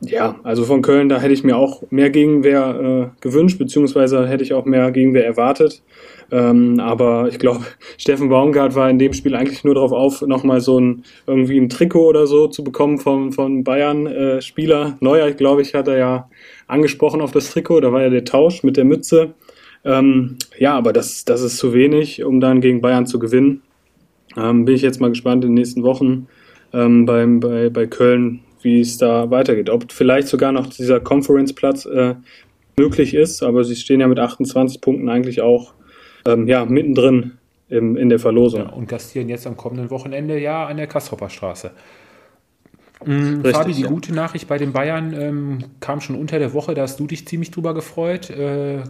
[0.00, 4.44] Ja, also von Köln, da hätte ich mir auch mehr Gegenwehr äh, gewünscht, beziehungsweise hätte
[4.44, 5.82] ich auch mehr Gegenwehr erwartet.
[6.30, 7.64] Ähm, aber ich glaube,
[7.98, 11.68] Steffen Baumgart war in dem Spiel eigentlich nur darauf auf, nochmal so ein irgendwie ein
[11.68, 14.86] Trikot oder so zu bekommen vom, von Bayern-Spieler.
[14.86, 16.30] Äh, Neuer, glaube ich, hat er ja
[16.68, 17.80] angesprochen auf das Trikot.
[17.80, 19.34] Da war ja der Tausch mit der Mütze.
[19.84, 23.62] Ähm, ja, aber das, das ist zu wenig, um dann gegen Bayern zu gewinnen.
[24.36, 26.28] Ähm, bin ich jetzt mal gespannt in den nächsten Wochen
[26.72, 29.70] ähm, beim, bei, bei Köln, wie es da weitergeht.
[29.70, 32.14] Ob vielleicht sogar noch dieser Conference-Platz äh,
[32.76, 35.74] möglich ist, aber sie stehen ja mit 28 Punkten eigentlich auch
[36.26, 37.32] ähm, ja, mittendrin
[37.68, 38.62] im, in der Verlosung.
[38.62, 41.72] Ja, und gastieren jetzt am kommenden Wochenende ja an der Kastropper Straße.
[43.04, 43.88] Mhm, Richtig, Fabi, die ja.
[43.88, 47.28] gute Nachricht bei den Bayern ähm, kam schon unter der Woche, da hast du dich
[47.28, 48.30] ziemlich drüber gefreut.
[48.30, 48.82] Äh,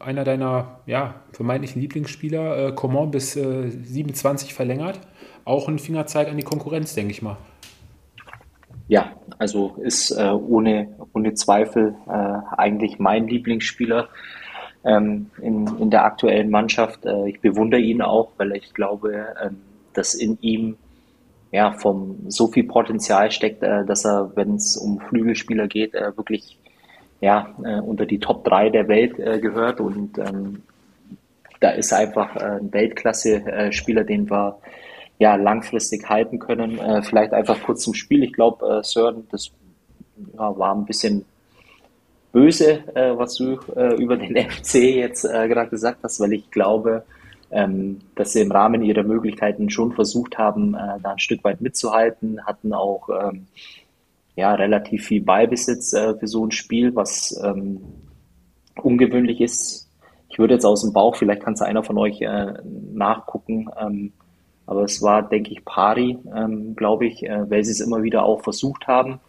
[0.00, 4.98] einer deiner ja, vermeintlichen Lieblingsspieler, äh, Coman, bis äh, 27 verlängert.
[5.44, 7.36] Auch ein Fingerzeig an die Konkurrenz, denke ich mal.
[8.86, 14.08] Ja, also ist äh, ohne, ohne Zweifel äh, eigentlich mein Lieblingsspieler
[14.84, 17.06] ähm, in, in der aktuellen Mannschaft.
[17.06, 19.56] Äh, ich bewundere ihn auch, weil ich glaube, ähm,
[19.94, 20.76] dass in ihm
[21.50, 26.14] ja, vom so viel Potenzial steckt, äh, dass er, wenn es um Flügelspieler geht, äh,
[26.16, 26.58] wirklich
[27.20, 29.80] ja, äh, unter die Top 3 der Welt gehört.
[29.80, 30.62] Und ähm,
[31.60, 34.58] da ist einfach ein Weltklasse-Spieler, den wir
[35.18, 36.78] ja, langfristig halten können.
[36.78, 38.22] Äh, vielleicht einfach kurz zum Spiel.
[38.22, 39.50] Ich glaube, äh, Sören, das
[40.34, 41.24] ja, war ein bisschen
[42.32, 46.50] böse, äh, was du äh, über den FC jetzt äh, gerade gesagt hast, weil ich
[46.50, 47.04] glaube,
[47.50, 51.60] ähm, dass sie im Rahmen ihrer Möglichkeiten schon versucht haben, äh, da ein Stück weit
[51.60, 53.46] mitzuhalten, hatten auch ähm,
[54.34, 57.80] ja, relativ viel Ballbesitz äh, für so ein Spiel, was ähm,
[58.82, 59.88] ungewöhnlich ist.
[60.28, 62.54] Ich würde jetzt aus dem Bauch, vielleicht kann es einer von euch äh,
[62.92, 64.12] nachgucken, ähm,
[64.66, 68.24] aber es war, denke ich, Pari, ähm, glaube ich, äh, weil sie es immer wieder
[68.24, 69.20] auch versucht haben.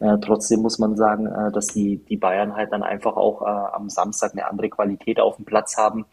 [0.00, 3.74] Äh, trotzdem muss man sagen, äh, dass die, die Bayern halt dann einfach auch äh,
[3.74, 6.04] am Samstag eine andere Qualität auf dem Platz haben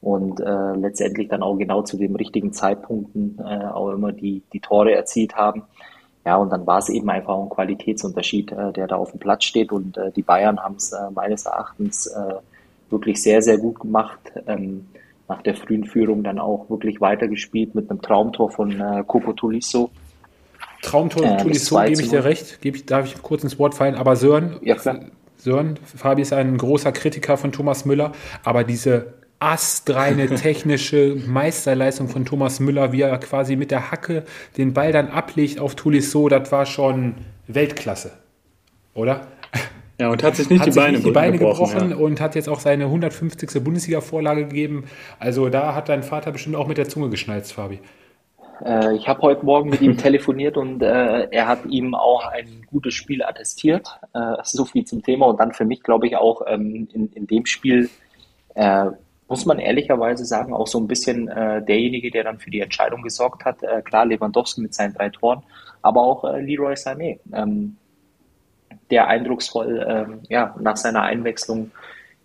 [0.00, 4.60] und äh, letztendlich dann auch genau zu den richtigen Zeitpunkten äh, auch immer die, die
[4.60, 5.64] Tore erzielt haben.
[6.24, 9.72] Ja, und dann war es eben einfach ein Qualitätsunterschied, der da auf dem Platz steht.
[9.72, 12.12] Und die Bayern haben es meines Erachtens
[12.90, 14.20] wirklich sehr, sehr gut gemacht.
[14.46, 14.88] Ähm,
[15.28, 19.90] nach der frühen Führung dann auch wirklich weitergespielt mit einem Traumtor von äh, Coco Tulisso.
[20.82, 23.94] Traumtor äh, Tulisso, gebe ich dir recht, gebe ich, darf ich kurz ins Wort fallen,
[23.94, 24.76] aber Sören, ja,
[25.36, 28.12] Sören, Fabi ist ein großer Kritiker von Thomas Müller,
[28.42, 34.24] aber diese astreine technische Meisterleistung von Thomas Müller, wie er quasi mit der Hacke
[34.56, 37.14] den Ball dann ablegt auf Tulisso, das war schon
[37.46, 38.12] Weltklasse,
[38.94, 39.26] oder?
[40.00, 41.96] Ja, und hat sich nicht hat die, sich Beine, nicht die Beine gebrochen, gebrochen ja.
[41.96, 43.62] und hat jetzt auch seine 150.
[43.62, 44.84] Bundesliga-Vorlage gegeben.
[45.18, 47.80] Also da hat dein Vater bestimmt auch mit der Zunge geschnalzt, Fabi.
[48.64, 52.62] Äh, ich habe heute Morgen mit ihm telefoniert und äh, er hat ihm auch ein
[52.70, 53.88] gutes Spiel attestiert.
[54.14, 55.26] Äh, so viel zum Thema.
[55.26, 57.90] Und dann für mich, glaube ich, auch ähm, in, in dem Spiel
[58.54, 58.86] äh,
[59.26, 63.02] muss man ehrlicherweise sagen, auch so ein bisschen äh, derjenige, der dann für die Entscheidung
[63.02, 63.64] gesorgt hat.
[63.64, 65.42] Äh, klar, Lewandowski mit seinen drei Toren,
[65.82, 67.18] aber auch Leroy Sané.
[67.32, 67.76] Ähm,
[68.90, 71.70] der eindrucksvoll ähm, ja, nach seiner Einwechslung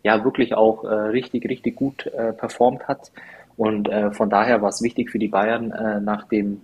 [0.03, 3.11] ja wirklich auch äh, richtig, richtig gut äh, performt hat.
[3.55, 6.61] Und äh, von daher war es wichtig für die Bayern äh, nach dem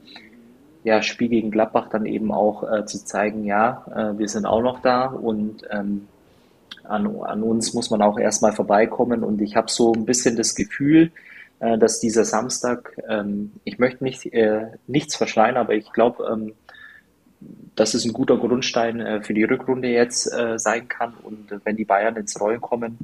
[0.83, 4.61] ja, Spiel gegen Gladbach dann eben auch äh, zu zeigen, ja, äh, wir sind auch
[4.61, 6.07] noch da und ähm,
[6.83, 9.23] an, an uns muss man auch erstmal vorbeikommen.
[9.23, 11.11] Und ich habe so ein bisschen das Gefühl,
[11.59, 14.27] dass dieser Samstag, ähm, ich möchte nicht,
[14.87, 16.53] nichts verschreien, aber ich glaube, ähm,
[17.75, 21.13] dass es ein guter Grundstein äh, für die Rückrunde jetzt äh, sein kann.
[21.23, 22.97] Und wenn die Bayern ins Rollen kommen,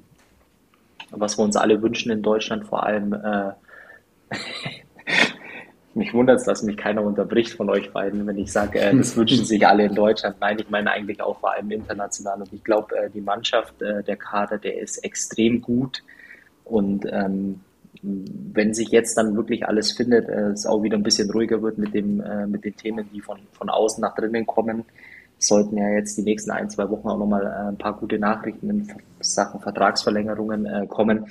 [1.12, 3.52] was wir uns alle wünschen in Deutschland, vor allem, äh,
[5.94, 9.16] mich wundert es, dass mich keiner unterbricht von euch beiden, wenn ich sage, äh, das
[9.16, 10.38] wünschen sich alle in Deutschland.
[10.42, 12.42] Nein, ich meine eigentlich auch vor allem international.
[12.42, 16.04] Und ich glaube, äh, die Mannschaft, der Kader, der ist extrem gut.
[16.66, 17.62] Und ähm,
[18.54, 21.78] wenn sich jetzt dann wirklich alles findet, äh, es auch wieder ein bisschen ruhiger wird
[21.78, 24.86] mit dem, äh, mit den Themen, die von, von außen nach drinnen kommen,
[25.38, 28.70] sollten ja jetzt die nächsten ein, zwei Wochen auch nochmal äh, ein paar gute Nachrichten
[28.70, 31.28] in Sachen Vertragsverlängerungen äh, kommen,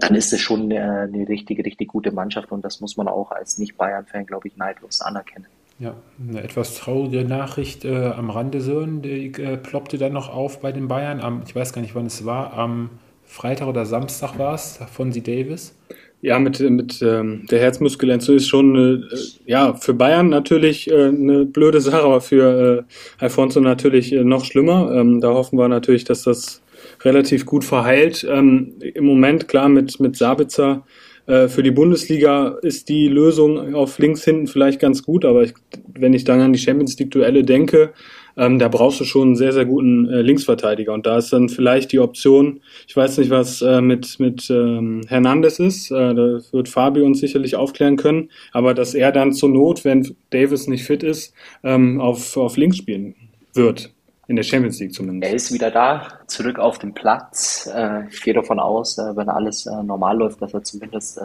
[0.00, 3.30] dann ist es schon eine, eine richtige, richtig gute Mannschaft und das muss man auch
[3.30, 5.46] als Nicht-Bayern-Fan, glaube ich, neidlos anerkennen.
[5.78, 10.60] Ja, eine etwas traurige Nachricht äh, am Rande, Sören, die äh, ploppte dann noch auf
[10.60, 11.20] bei den Bayern.
[11.20, 12.90] Am, ich weiß gar nicht, wann es war, am
[13.24, 15.74] Freitag oder Samstag war es, von Sie Davis.
[16.22, 21.44] Ja, mit, mit ähm, der Herzmuskelentzündung ist schon äh, ja für Bayern natürlich äh, eine
[21.44, 24.92] blöde Sache, aber für äh, Alfonso natürlich äh, noch schlimmer.
[24.94, 26.62] Ähm, da hoffen wir natürlich, dass das
[27.04, 28.26] relativ gut verheilt.
[28.28, 30.84] Ähm, Im Moment klar mit mit Sabitzer
[31.26, 35.54] äh, für die Bundesliga ist die Lösung auf links hinten vielleicht ganz gut, aber ich,
[35.94, 37.92] wenn ich dann an die Champions League Duelle denke,
[38.36, 40.92] ähm, da brauchst du schon einen sehr, sehr guten äh, Linksverteidiger.
[40.92, 45.02] Und da ist dann vielleicht die Option, ich weiß nicht, was äh, mit, mit ähm,
[45.08, 49.48] Hernandez ist, äh, da wird Fabi uns sicherlich aufklären können, aber dass er dann zur
[49.48, 53.14] Not, wenn Davis nicht fit ist, ähm, auf, auf links spielen
[53.54, 53.92] wird.
[54.28, 55.30] In der Champions League zumindest.
[55.30, 57.70] Er ist wieder da, zurück auf dem Platz.
[57.72, 61.20] Äh, ich gehe davon aus, äh, wenn alles äh, normal läuft, dass er zumindest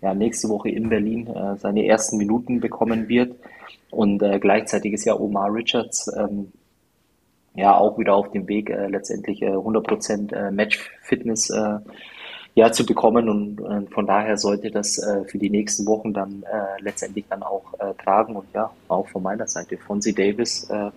[0.00, 3.36] ja, nächste Woche in Berlin äh, seine ersten Minuten bekommen wird.
[3.90, 6.52] Und äh, gleichzeitig ist ja Omar Richards ähm,
[7.54, 11.78] ja auch wieder auf dem Weg, äh, letztendlich äh, 100% äh, Match-Fitness äh,
[12.54, 13.28] ja, zu bekommen.
[13.28, 17.42] Und äh, von daher sollte das äh, für die nächsten Wochen dann äh, letztendlich dann
[17.42, 18.36] auch äh, tragen.
[18.36, 20.90] Und ja, auch von meiner Seite, Fonzie Davis, äh,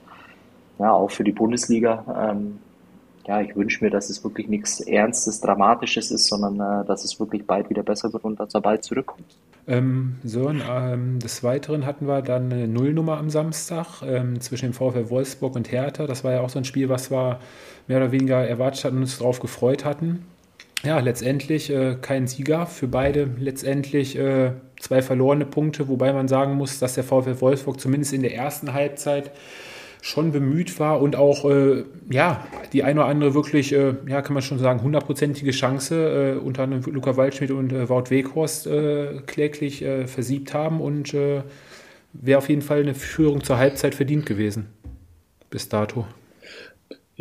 [0.80, 2.32] ja, auch für die Bundesliga.
[2.32, 2.60] Ähm,
[3.30, 7.20] ja, ich wünsche mir, dass es wirklich nichts Ernstes, Dramatisches ist, sondern äh, dass es
[7.20, 9.38] wirklich bald wieder besser wird und dass er bald zurückkommt.
[9.68, 14.74] Ähm, so, ähm, des Weiteren hatten wir dann eine Nullnummer am Samstag ähm, zwischen dem
[14.74, 16.08] VfL Wolfsburg und Hertha.
[16.08, 17.39] Das war ja auch so ein Spiel, was wir
[17.88, 20.26] mehr oder weniger erwartet hatten und uns darauf gefreut hatten.
[20.82, 23.30] Ja, letztendlich äh, kein Sieger für beide.
[23.38, 28.24] Letztendlich äh, zwei verlorene Punkte, wobei man sagen muss, dass der VfL Wolfsburg zumindest in
[28.24, 29.30] der ersten Halbzeit
[30.02, 34.34] schon bemüht war und auch äh, ja, die eine oder andere wirklich, äh, ja, kann
[34.34, 39.22] man schon sagen, hundertprozentige Chance äh, unter anderem Luca Waldschmidt und äh, Wout Weghorst äh,
[39.26, 41.14] kläglich äh, versiebt haben und
[42.14, 44.68] wäre auf jeden Fall eine Führung zur Halbzeit verdient gewesen.
[45.50, 46.06] Bis dato.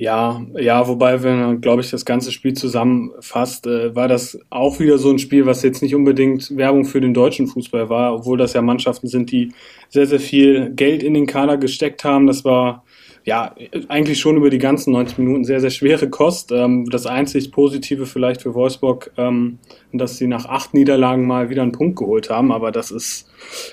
[0.00, 4.78] Ja, ja, wobei, wenn man, glaube ich, das ganze Spiel zusammenfasst, äh, war das auch
[4.78, 8.38] wieder so ein Spiel, was jetzt nicht unbedingt Werbung für den deutschen Fußball war, obwohl
[8.38, 9.50] das ja Mannschaften sind, die
[9.88, 12.28] sehr, sehr viel Geld in den Kader gesteckt haben.
[12.28, 12.84] Das war
[13.24, 13.56] ja
[13.88, 16.52] eigentlich schon über die ganzen 90 Minuten sehr, sehr schwere Kost.
[16.52, 19.58] Ähm, das einzig Positive vielleicht für Wolfsburg, ähm,
[19.92, 23.28] dass sie nach acht Niederlagen mal wieder einen Punkt geholt haben, aber das ist,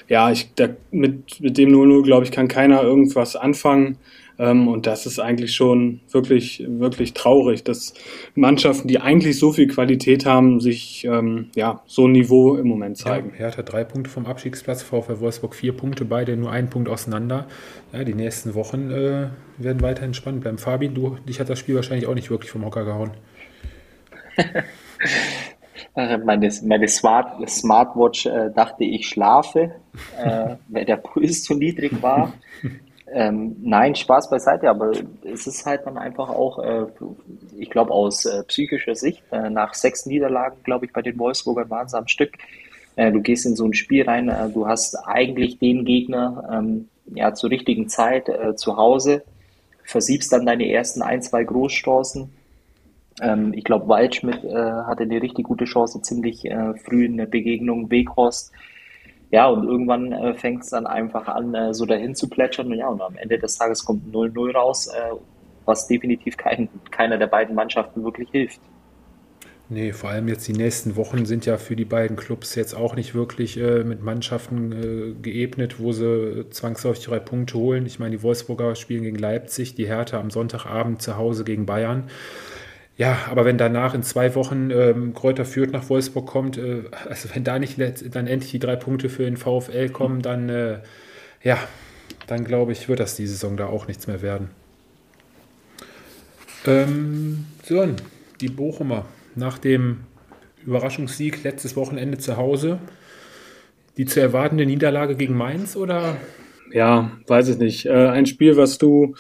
[0.10, 4.00] ja, ich, da, mit, mit dem 0-0, glaube ich, kann keiner irgendwas anfangen.
[4.38, 7.94] Ähm, und das ist eigentlich schon wirklich, wirklich traurig, dass
[8.36, 12.98] Mannschaften, die eigentlich so viel Qualität haben, sich ähm, ja, so ein Niveau im Moment
[12.98, 13.30] zeigen.
[13.32, 17.48] Ja, Hertha drei Punkte vom Abstiegsplatz, VfL Wolfsburg vier Punkte, beide nur einen Punkt auseinander.
[17.94, 20.58] Ja, die nächsten Wochen äh, werden weiterhin spannend bleiben.
[20.58, 23.12] Fabi, du, dich hat das Spiel wahrscheinlich auch nicht wirklich vom Hocker gehauen.
[25.96, 29.76] meine, meine Smart, Smartwatch äh, dachte, ich schlafe,
[30.22, 32.34] äh, weil der Puls zu niedrig war.
[33.18, 34.92] Ähm, nein, Spaß beiseite, aber
[35.24, 36.86] es ist halt dann einfach auch, äh,
[37.58, 41.70] ich glaube, aus äh, psychischer Sicht, äh, nach sechs Niederlagen, glaube ich, bei den Wolfsburgern
[41.70, 42.34] waren es am Stück.
[42.98, 46.90] Äh, du gehst in so ein Spiel rein, äh, du hast eigentlich den Gegner ähm,
[47.06, 49.24] ja zur richtigen Zeit äh, zu Hause,
[49.86, 52.34] versiebst dann deine ersten ein, zwei Großchancen.
[53.22, 56.50] Ähm, ich glaube, Waldschmidt hatte eine richtig gute Chance, ziemlich
[56.84, 57.90] früh in der Begegnung.
[57.90, 58.52] Weghorst
[59.36, 62.68] ja, und irgendwann äh, fängt es dann einfach an, äh, so dahin zu plätschern.
[62.68, 65.14] Und ja, und am Ende des Tages kommt 0-0 raus, äh,
[65.66, 68.62] was definitiv kein, keiner der beiden Mannschaften wirklich hilft.
[69.68, 72.96] Nee, vor allem jetzt die nächsten Wochen sind ja für die beiden Clubs jetzt auch
[72.96, 77.86] nicht wirklich äh, mit Mannschaften äh, geebnet, wo sie zwangsläufig drei Punkte holen.
[77.86, 82.06] Ich meine, die Wolfsburger spielen gegen Leipzig, die Hertha am Sonntagabend zu Hause gegen Bayern.
[82.98, 87.30] Ja, aber wenn danach in zwei Wochen ähm, Kräuter Fürth nach Wolfsburg kommt, äh, also
[87.34, 90.80] wenn da nicht dann endlich die drei Punkte für den VfL kommen, dann äh,
[91.44, 91.58] ja,
[92.28, 94.50] dann glaube ich, wird das die Saison da auch nichts mehr werden.
[96.66, 97.86] Ähm, so,
[98.40, 99.06] die Bochumer
[99.36, 100.00] nach dem
[100.66, 102.80] Überraschungssieg letztes Wochenende zu Hause,
[103.98, 106.18] die zu erwartende Niederlage gegen Mainz oder?
[106.72, 107.86] Ja, weiß ich nicht.
[107.86, 109.16] Äh, ein Spiel, was du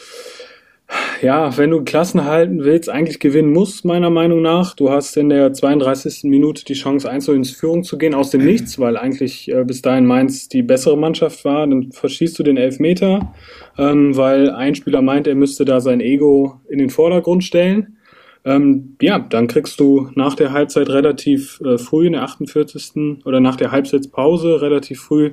[1.21, 4.75] ja, wenn du Klassen halten willst, eigentlich gewinnen musst, meiner Meinung nach.
[4.75, 6.23] Du hast in der 32.
[6.23, 8.47] Minute die Chance, 1 ins Führung zu gehen, aus dem mhm.
[8.47, 11.67] Nichts, weil eigentlich äh, bis dahin Mainz die bessere Mannschaft war.
[11.67, 13.33] Dann verschießt du den Elfmeter,
[13.77, 17.97] ähm, weil ein Spieler meint, er müsste da sein Ego in den Vordergrund stellen.
[18.43, 23.25] Ähm, ja, dann kriegst du nach der Halbzeit relativ äh, früh, in der 48.
[23.25, 25.31] oder nach der Halbzeitpause relativ früh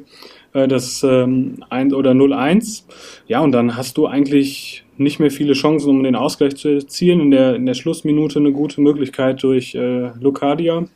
[0.55, 2.85] äh, das ähm, 1 oder 0-1.
[3.27, 7.21] Ja, und dann hast du eigentlich nicht mehr viele Chancen, um den Ausgleich zu erzielen.
[7.21, 10.87] In der, in der Schlussminute eine gute Möglichkeit durch äh, Locadia.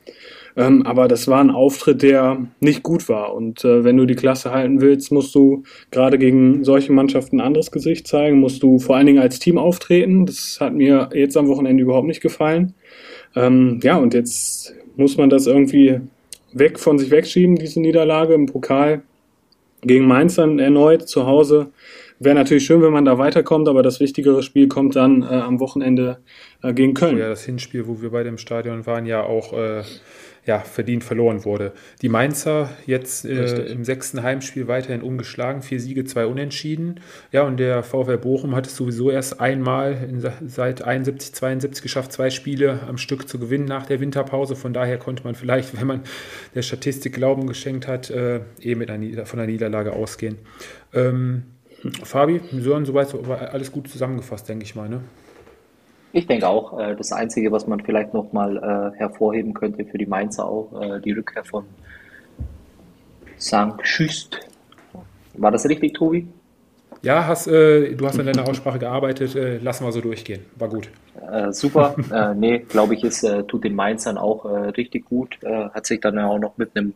[0.57, 3.35] Ähm, aber das war ein Auftritt, der nicht gut war.
[3.35, 7.47] Und äh, wenn du die Klasse halten willst, musst du gerade gegen solche Mannschaften ein
[7.47, 10.25] anderes Gesicht zeigen, musst du vor allen Dingen als Team auftreten.
[10.25, 12.75] Das hat mir jetzt am Wochenende überhaupt nicht gefallen.
[13.35, 16.01] Ähm, ja, und jetzt muss man das irgendwie
[16.55, 19.03] weg von sich wegschieben, diese Niederlage im Pokal
[19.83, 21.69] gegen Mainz dann erneut zu Hause.
[22.19, 25.61] Wäre natürlich schön, wenn man da weiterkommt, aber das wichtigere Spiel kommt dann äh, am
[25.61, 26.19] Wochenende
[26.63, 27.19] äh, gegen Köln.
[27.19, 29.83] Ja, das Hinspiel, wo wir beide im Stadion waren, ja auch äh,
[30.47, 31.73] ja, verdient verloren wurde.
[32.03, 37.01] Die Mainzer jetzt äh, im sechsten Heimspiel weiterhin ungeschlagen, vier Siege, zwei Unentschieden.
[37.33, 42.13] Ja, und der VfL Bochum hat es sowieso erst einmal in, seit 71, 72 geschafft,
[42.13, 44.55] zwei Spiele am Stück zu gewinnen nach der Winterpause.
[44.55, 46.03] Von daher konnte man vielleicht, wenn man
[46.55, 50.39] der Statistik Glauben geschenkt hat, äh, eh mit einer, von einer Niederlage ausgehen.
[50.95, 51.43] Ähm,
[52.03, 53.15] Fabi, Sören, soweit
[53.53, 54.89] alles gut zusammengefasst, denke ich mal.
[54.89, 55.01] Ne?
[56.13, 60.07] Ich denke auch, äh, das Einzige, was man vielleicht nochmal äh, hervorheben könnte für die
[60.07, 61.65] Mainzer auch, äh, die Rückkehr von
[63.39, 63.75] St.
[63.83, 64.41] Schüst.
[65.35, 66.27] War das richtig, Tobi?
[67.03, 70.41] Ja, hast, äh, du hast an deiner Aussprache gearbeitet, äh, lassen wir so durchgehen.
[70.57, 70.89] War gut.
[71.31, 71.95] Äh, super.
[72.11, 74.45] äh, nee, glaube ich, es tut den Mainzern auch
[74.77, 75.39] richtig gut.
[75.45, 76.95] Hat sich dann ja auch noch mit einem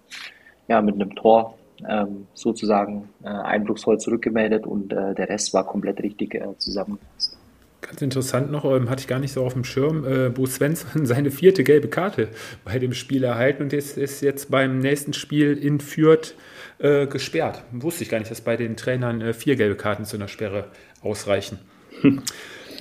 [0.71, 1.59] ja, mit einem Tor
[1.89, 7.37] ähm, sozusagen äh, eindrucksvoll zurückgemeldet und äh, der Rest war komplett richtig äh, zusammengefasst.
[7.81, 11.05] Ganz interessant noch, ähm, hatte ich gar nicht so auf dem Schirm, äh, Bo Svensson
[11.07, 12.29] seine vierte gelbe Karte
[12.65, 16.35] bei dem Spiel erhalten und ist, ist jetzt beim nächsten Spiel in Fürth
[16.79, 17.63] äh, gesperrt.
[17.73, 20.67] Wusste ich gar nicht, dass bei den Trainern äh, vier gelbe Karten zu einer Sperre
[21.03, 21.59] ausreichen.
[22.01, 22.23] Hm.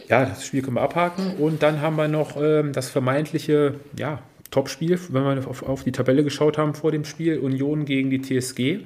[0.09, 4.23] Ja, das Spiel können wir abhaken und dann haben wir noch ähm, das vermeintliche, ja,
[4.51, 8.21] Topspiel, wenn wir auf, auf, die Tabelle geschaut haben vor dem Spiel, Union gegen die
[8.21, 8.79] TSG.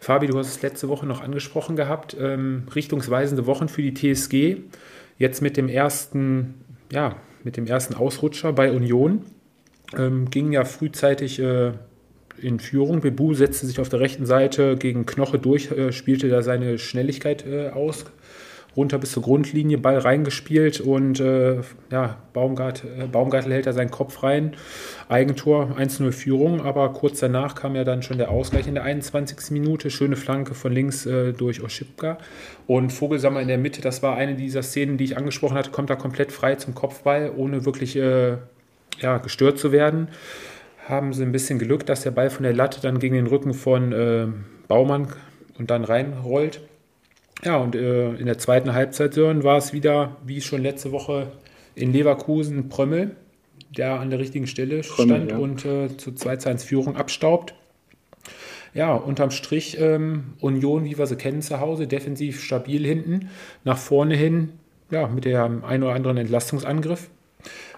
[0.00, 4.58] Fabi, du hast es letzte Woche noch angesprochen gehabt, ähm, richtungsweisende Wochen für die TSG.
[5.18, 6.54] Jetzt mit dem ersten,
[6.92, 9.24] ja, mit dem ersten Ausrutscher bei Union
[9.96, 11.72] ähm, ging ja frühzeitig äh,
[12.40, 13.00] in Führung.
[13.00, 17.44] Bebu setzte sich auf der rechten Seite gegen Knoche durch, äh, spielte da seine Schnelligkeit
[17.46, 18.04] äh, aus,
[18.76, 21.56] runter bis zur Grundlinie, Ball reingespielt und äh,
[21.90, 24.52] ja, Baumgart, äh, Baumgartel hält da seinen Kopf rein.
[25.08, 29.50] Eigentor 1-0 Führung, aber kurz danach kam ja dann schon der Ausgleich in der 21.
[29.50, 29.90] Minute.
[29.90, 32.18] Schöne Flanke von links äh, durch Oschipka.
[32.66, 35.90] Und Vogelsammer in der Mitte, das war eine dieser Szenen, die ich angesprochen hatte, kommt
[35.90, 38.36] da komplett frei zum Kopfball, ohne wirklich äh,
[39.00, 40.08] ja, gestört zu werden.
[40.86, 43.54] Haben sie ein bisschen Glück, dass der Ball von der Latte dann gegen den Rücken
[43.54, 44.26] von äh,
[44.68, 45.08] Baumann
[45.58, 46.60] und dann reinrollt.
[47.44, 51.32] Ja, und äh, in der zweiten Halbzeit, war es wieder, wie schon letzte Woche
[51.74, 53.16] in Leverkusen, Prömmel,
[53.76, 55.38] der an der richtigen Stelle Prömmel, stand ja.
[55.38, 57.54] und äh, zu 2-1 Führung abstaubt.
[58.74, 63.30] Ja, unterm Strich ähm, Union, wie wir sie kennen zu Hause, defensiv stabil hinten,
[63.64, 64.52] nach vorne hin,
[64.90, 67.08] ja, mit dem ein oder anderen Entlastungsangriff.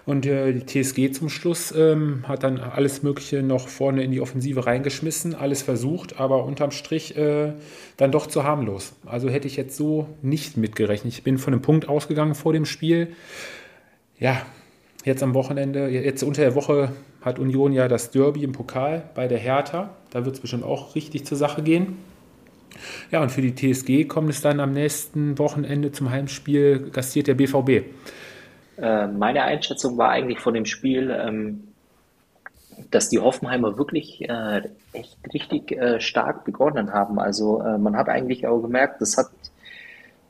[0.05, 4.19] Und äh, die TSG zum Schluss ähm, hat dann alles Mögliche noch vorne in die
[4.21, 7.53] Offensive reingeschmissen, alles versucht, aber unterm Strich äh,
[7.97, 8.93] dann doch zu harmlos.
[9.05, 11.13] Also hätte ich jetzt so nicht mitgerechnet.
[11.13, 13.09] Ich bin von einem Punkt ausgegangen vor dem Spiel.
[14.19, 14.41] Ja,
[15.05, 16.91] jetzt am Wochenende, jetzt unter der Woche
[17.21, 19.95] hat Union ja das Derby im Pokal bei der Hertha.
[20.09, 21.97] Da wird es bestimmt auch richtig zur Sache gehen.
[23.11, 27.35] Ja, und für die TSG kommt es dann am nächsten Wochenende zum Heimspiel, gastiert der
[27.35, 27.85] BVB.
[28.81, 31.67] Äh, meine Einschätzung war eigentlich von dem Spiel, ähm,
[32.89, 37.19] dass die Hoffenheimer wirklich äh, echt richtig äh, stark begonnen haben.
[37.19, 39.29] Also äh, man hat eigentlich auch gemerkt, das hat,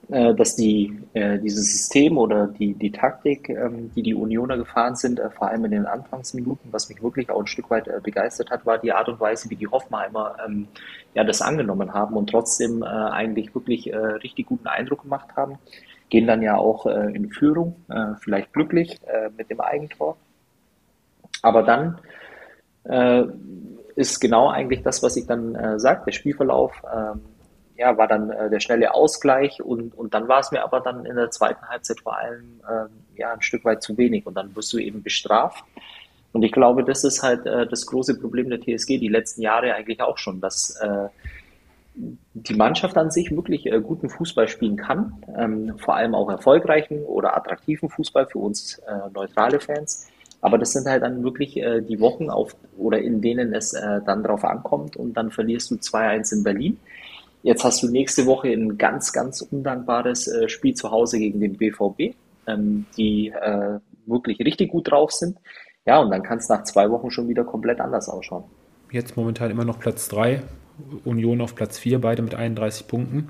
[0.09, 4.97] äh, dass die äh, dieses System oder die die Taktik, ähm, die die Unioner gefahren
[4.97, 8.65] sind, vor allem in den Anfangsminuten, was mich wirklich auch ein Stück weit begeistert hat,
[8.65, 10.67] war die Art und Weise, wie die Hoffenheimer ähm,
[11.13, 15.57] ja das angenommen haben und trotzdem eigentlich wirklich richtig guten Eindruck gemacht haben
[16.11, 20.17] gehen dann ja auch äh, in Führung, äh, vielleicht glücklich äh, mit dem Eigentor.
[21.41, 21.97] Aber dann
[22.83, 23.23] äh,
[23.95, 27.21] ist genau eigentlich das, was ich dann äh, sage, der Spielverlauf, ähm,
[27.77, 31.05] ja, war dann äh, der schnelle Ausgleich und, und dann war es mir aber dann
[31.05, 34.53] in der zweiten Halbzeit vor allem ähm, ja, ein Stück weit zu wenig und dann
[34.55, 35.63] wirst du eben bestraft.
[36.33, 39.73] Und ich glaube, das ist halt äh, das große Problem der TSG die letzten Jahre
[39.73, 40.77] eigentlich auch schon, dass
[41.93, 47.03] die Mannschaft an sich wirklich äh, guten Fußball spielen kann, ähm, vor allem auch erfolgreichen
[47.03, 50.07] oder attraktiven Fußball für uns äh, neutrale Fans.
[50.41, 54.01] Aber das sind halt dann wirklich äh, die Wochen auf oder in denen es äh,
[54.05, 56.79] dann drauf ankommt und dann verlierst du 2-1 in Berlin.
[57.43, 61.57] Jetzt hast du nächste Woche ein ganz, ganz undankbares äh, Spiel zu Hause gegen den
[61.57, 62.15] BVB,
[62.47, 65.37] ähm, die äh, wirklich richtig gut drauf sind.
[65.85, 68.43] Ja, und dann kann es nach zwei Wochen schon wieder komplett anders ausschauen.
[68.91, 70.41] Jetzt momentan immer noch Platz 3
[71.05, 73.29] Union auf Platz 4, beide mit 31 Punkten.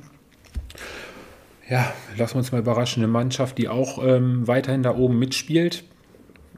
[1.70, 3.02] Ja, lassen wir uns mal überraschen.
[3.02, 5.86] Eine Mannschaft, die auch ähm, weiterhin da oben mitspielt,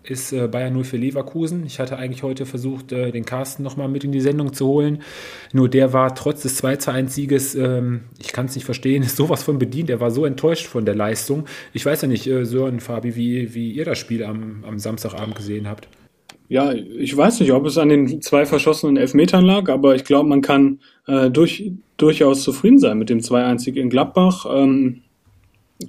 [0.03, 1.65] ist äh, Bayern 0 für Leverkusen.
[1.65, 5.01] Ich hatte eigentlich heute versucht, äh, den Carsten nochmal mit in die Sendung zu holen.
[5.53, 9.03] Nur der war trotz des 2 zu 1 Sieges, ähm, ich kann es nicht verstehen,
[9.03, 9.89] ist sowas von bedient.
[9.89, 11.45] Er war so enttäuscht von der Leistung.
[11.73, 15.35] Ich weiß ja nicht, äh, Sören, Fabi, wie, wie ihr das Spiel am, am Samstagabend
[15.35, 15.87] gesehen habt.
[16.49, 20.29] Ja, ich weiß nicht, ob es an den zwei verschossenen Elfmetern lag, aber ich glaube,
[20.29, 24.45] man kann äh, durch, durchaus zufrieden sein mit dem 2-1 in Gladbach.
[24.49, 25.01] Ähm,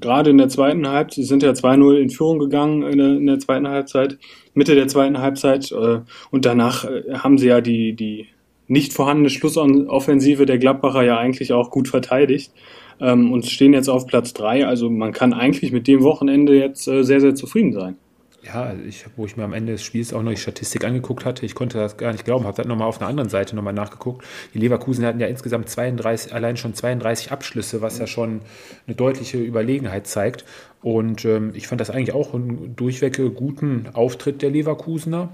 [0.01, 3.27] gerade in der zweiten Halbzeit, sie sind ja 2-0 in Führung gegangen in der, in
[3.27, 4.19] der, zweiten Halbzeit,
[4.55, 6.01] Mitte der zweiten Halbzeit äh,
[6.31, 8.29] und danach äh, haben sie ja die, die
[8.67, 12.53] nicht vorhandene Schlussoffensive der Gladbacher ja eigentlich auch gut verteidigt
[13.01, 14.67] ähm, und stehen jetzt auf Platz 3.
[14.67, 17.97] Also man kann eigentlich mit dem Wochenende jetzt äh, sehr, sehr zufrieden sein.
[18.45, 21.25] Ja, also ich, wo ich mir am Ende des Spiels auch noch die Statistik angeguckt
[21.25, 23.73] hatte, ich konnte das gar nicht glauben, habe dann nochmal auf einer anderen Seite nochmal
[23.73, 24.25] nachgeguckt.
[24.53, 28.43] Die Leverkusen hatten ja insgesamt 32, allein schon 32 Abschlüsse, was ja schon
[28.87, 30.45] eine deutliche Überlegenheit zeigt.
[30.83, 35.31] Und ähm, ich fand das eigentlich auch einen durchweg guten Auftritt der Leverkusener.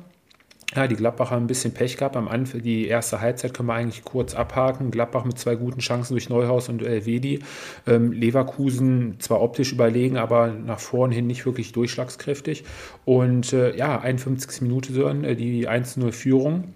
[0.76, 2.16] Ja, die Gladbacher haben ein bisschen Pech gehabt.
[2.16, 4.92] Am Anfang, die erste Halbzeit können wir eigentlich kurz abhaken.
[4.92, 7.40] Gladbach mit zwei guten Chancen durch Neuhaus und Elvedi.
[7.88, 12.62] Ähm, Leverkusen zwar optisch überlegen, aber nach vorn hin nicht wirklich durchschlagskräftig.
[13.04, 14.62] Und äh, ja, 51.
[14.62, 16.72] Minute Sören, äh, die 1-0-Führung.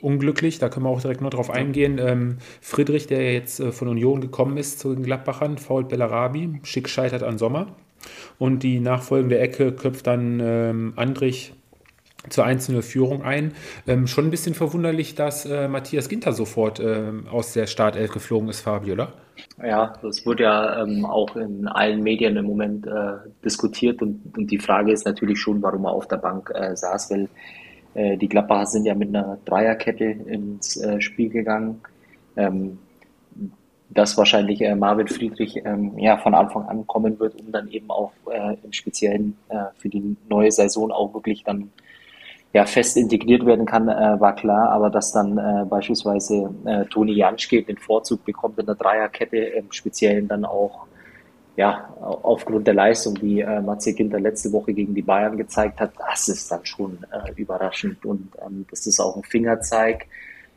[0.00, 1.98] Unglücklich, da können wir auch direkt noch drauf eingehen.
[1.98, 6.88] Ähm, Friedrich, der jetzt äh, von Union gekommen ist zu den Gladbachern, fault Bellarabi, schick
[6.88, 7.66] scheitert an Sommer.
[8.38, 11.52] Und die nachfolgende Ecke köpft dann ähm, Andrich
[12.28, 13.52] zur einzelnen Führung ein.
[13.86, 18.48] Ähm, schon ein bisschen verwunderlich, dass äh, Matthias Ginter sofort äh, aus der Startelf geflogen
[18.48, 19.12] ist, Fabio, oder?
[19.62, 23.14] Ja, das wurde ja ähm, auch in allen Medien im Moment äh,
[23.44, 27.10] diskutiert und, und, die Frage ist natürlich schon, warum er auf der Bank äh, saß,
[27.10, 27.28] weil
[27.94, 31.80] äh, die Gladbacher sind ja mit einer Dreierkette ins äh, Spiel gegangen.
[32.36, 32.78] Ähm,
[33.90, 38.10] dass wahrscheinlich Marvin Friedrich ähm, ja von Anfang an kommen wird, um dann eben auch
[38.64, 39.36] im Speziellen
[39.76, 41.70] für die neue Saison auch wirklich dann
[42.54, 47.12] ja, fest integriert werden kann, äh, war klar, aber dass dann äh, beispielsweise äh, Toni
[47.12, 50.86] Janschke den Vorzug bekommt in der Dreierkette, im Speziellen dann auch
[51.56, 55.92] ja, aufgrund der Leistung, die äh, Matze Ginter letzte Woche gegen die Bayern gezeigt hat,
[55.98, 60.06] das ist dann schon äh, überraschend und ähm, das ist auch ein Fingerzeig,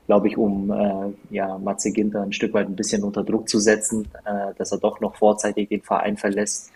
[0.06, 3.60] glaube ich, um äh, ja, Matze Ginter ein Stück weit ein bisschen unter Druck zu
[3.60, 6.72] setzen, äh, dass er doch noch vorzeitig den Verein verlässt.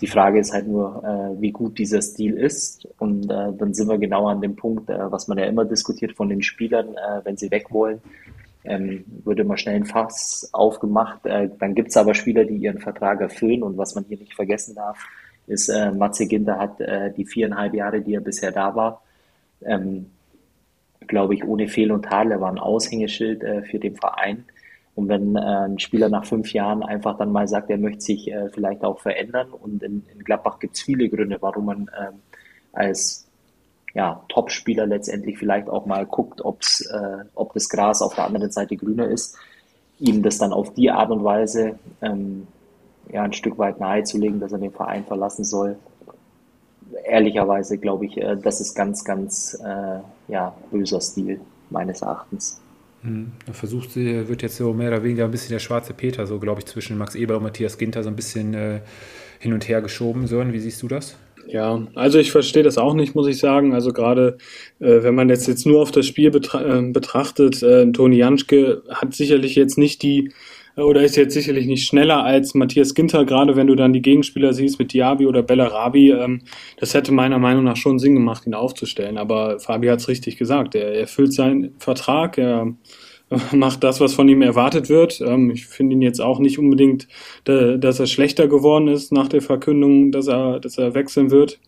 [0.00, 2.86] Die Frage ist halt nur, äh, wie gut dieser Stil ist.
[2.98, 6.12] Und äh, dann sind wir genau an dem Punkt, äh, was man ja immer diskutiert
[6.12, 8.00] von den Spielern, äh, wenn sie weg wollen.
[8.64, 11.26] Ähm, würde immer schnell ein Fass aufgemacht.
[11.26, 13.62] Äh, dann gibt es aber Spieler, die ihren Vertrag erfüllen.
[13.62, 14.98] Und was man hier nicht vergessen darf,
[15.46, 16.78] ist, äh, Matze Ginter hat
[17.16, 19.02] die viereinhalb Jahre, die er bisher da war,
[19.64, 20.06] ähm,
[21.06, 22.32] glaube ich, ohne Fehl und Tadel.
[22.32, 24.44] Er war ein Aushängeschild für den Verein.
[24.98, 28.32] Und wenn äh, ein Spieler nach fünf Jahren einfach dann mal sagt, er möchte sich
[28.32, 32.10] äh, vielleicht auch verändern und in, in Gladbach gibt es viele Gründe, warum man äh,
[32.72, 33.28] als
[33.94, 38.50] ja, Top-Spieler letztendlich vielleicht auch mal guckt, ob's, äh, ob das Gras auf der anderen
[38.50, 39.38] Seite grüner ist,
[40.00, 42.48] ihm das dann auf die Art und Weise ähm,
[43.08, 45.76] ja, ein Stück weit nahezulegen, dass er den Verein verlassen soll.
[47.04, 51.40] Ehrlicherweise glaube ich, äh, das ist ganz, ganz äh, ja, böser Stil
[51.70, 52.60] meines Erachtens.
[53.08, 53.32] Hm.
[53.46, 56.60] Er versucht, wird jetzt so mehr oder weniger ein bisschen der schwarze Peter, so glaube
[56.60, 58.80] ich, zwischen Max Eber und Matthias Ginter so ein bisschen äh,
[59.38, 60.26] hin und her geschoben.
[60.26, 61.16] Sören, wie siehst du das?
[61.46, 63.72] Ja, also ich verstehe das auch nicht, muss ich sagen.
[63.72, 64.36] Also gerade
[64.80, 68.82] äh, wenn man jetzt, jetzt nur auf das Spiel betra äh, betrachtet, äh, Toni Janschke
[68.90, 70.32] hat sicherlich jetzt nicht die
[70.84, 74.52] oder ist jetzt sicherlich nicht schneller als Matthias Ginter, gerade wenn du dann die Gegenspieler
[74.52, 76.12] siehst mit Diaby oder Bellarabi.
[76.12, 76.42] Ähm,
[76.78, 79.18] das hätte meiner Meinung nach schon Sinn gemacht, ihn aufzustellen.
[79.18, 80.74] Aber Fabi hat es richtig gesagt.
[80.74, 82.74] Er erfüllt seinen Vertrag, er
[83.52, 85.20] macht das, was von ihm erwartet wird.
[85.20, 87.08] Ähm, ich finde ihn jetzt auch nicht unbedingt,
[87.44, 91.58] dass er schlechter geworden ist nach der Verkündung, dass er, dass er wechseln wird.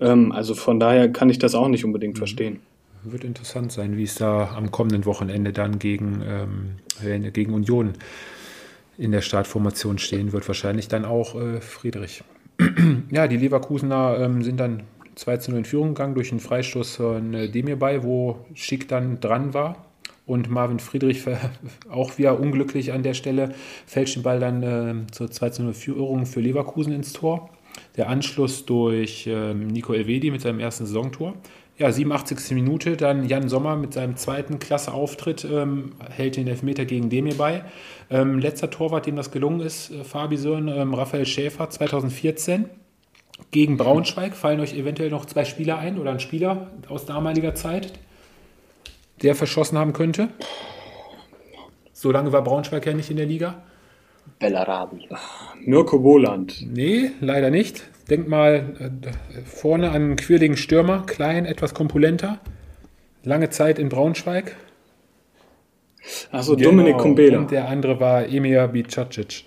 [0.00, 2.18] Ähm, also von daher kann ich das auch nicht unbedingt mhm.
[2.18, 2.60] verstehen.
[3.02, 7.94] Wird interessant sein, wie es da am kommenden Wochenende dann gegen, ähm, gegen Union
[9.00, 12.22] in der Startformation stehen wird, wahrscheinlich dann auch äh, Friedrich.
[13.10, 14.82] ja, die Leverkusener ähm, sind dann
[15.14, 19.18] 2 zu 0 in Führung gegangen durch einen Freistoß von äh, Demirbay, wo Schick dann
[19.18, 19.86] dran war.
[20.26, 21.24] Und Marvin Friedrich,
[21.90, 23.54] auch wieder unglücklich an der Stelle,
[23.86, 27.48] fälscht den Ball dann äh, zur 2 zu 0 Führung für Leverkusen ins Tor.
[27.96, 31.36] Der Anschluss durch äh, Nico Elvedi mit seinem ersten Saisontor
[31.80, 32.50] ja, 87.
[32.50, 37.64] Minute, dann Jan Sommer mit seinem zweiten Klasse-Auftritt ähm, hält den Elfmeter gegen Demir bei.
[38.10, 42.66] Ähm, letzter Torwart, dem das gelungen ist, äh, Fabi Söhn, ähm, Raphael Schäfer 2014
[43.50, 44.36] gegen Braunschweig.
[44.36, 47.94] Fallen euch eventuell noch zwei Spieler ein oder ein Spieler aus damaliger Zeit,
[49.22, 50.28] der verschossen haben könnte?
[51.94, 53.62] So lange war Braunschweig ja nicht in der Liga.
[54.38, 55.08] Bellarabi.
[55.64, 56.66] Mirko Boland.
[56.66, 57.84] Nee, leider nicht.
[58.08, 62.40] Denk mal äh, vorne an einen quirligen Stürmer, klein, etwas kompulenter.
[63.22, 64.56] Lange Zeit in Braunschweig.
[66.32, 66.70] Achso, genau.
[66.70, 67.38] Dominik Kumbela.
[67.38, 69.44] Und der andere war Emir Bicacic.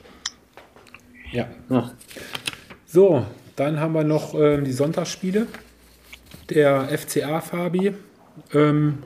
[1.32, 1.48] Ja.
[1.70, 1.94] Ach.
[2.86, 3.26] So,
[3.56, 5.48] dann haben wir noch ähm, die Sonntagsspiele.
[6.50, 7.94] Der FCA Fabi
[8.54, 9.00] ähm,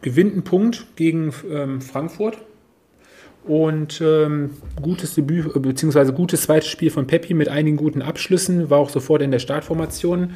[0.00, 2.38] gewinnt einen Punkt gegen ähm, Frankfurt
[3.46, 4.50] Und ähm,
[4.82, 8.90] gutes Debüt, äh, beziehungsweise gutes zweites Spiel von Peppi mit einigen guten Abschlüssen, war auch
[8.90, 10.34] sofort in der Startformation.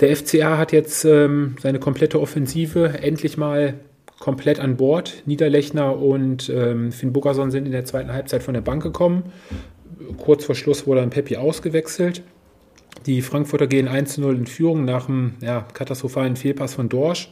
[0.00, 3.74] Der FCA hat jetzt ähm, seine komplette Offensive endlich mal
[4.18, 5.22] komplett an Bord.
[5.26, 9.24] Niederlechner und ähm, Finn Bogerson sind in der zweiten Halbzeit von der Bank gekommen.
[10.16, 12.22] Kurz vor Schluss wurde dann Peppi ausgewechselt.
[13.06, 17.30] Die Frankfurter gehen 1-0 in Führung nach einem ja, katastrophalen Fehlpass von Dorsch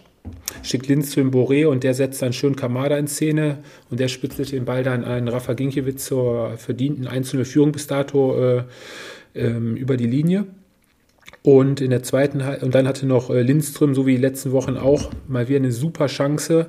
[0.62, 3.59] schickt Linz zu Boré und der setzt dann schön Kamada in Szene
[3.91, 8.39] und der spitzelt den Ball dann an Rafa Ginkiewicz zur verdienten einzelnen Führung bis dato
[8.39, 8.62] äh,
[9.35, 10.47] ähm, über die Linie.
[11.43, 14.77] Und in der zweiten und dann hatte noch äh, Lindström, so wie die letzten Wochen
[14.77, 16.66] auch, mal wieder eine super Chance.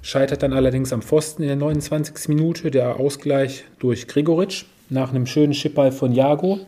[0.00, 2.28] Scheitert dann allerdings am Pfosten in der 29.
[2.28, 2.70] Minute.
[2.70, 6.60] Der Ausgleich durch Gregoritsch nach einem schönen Chipball von Jago.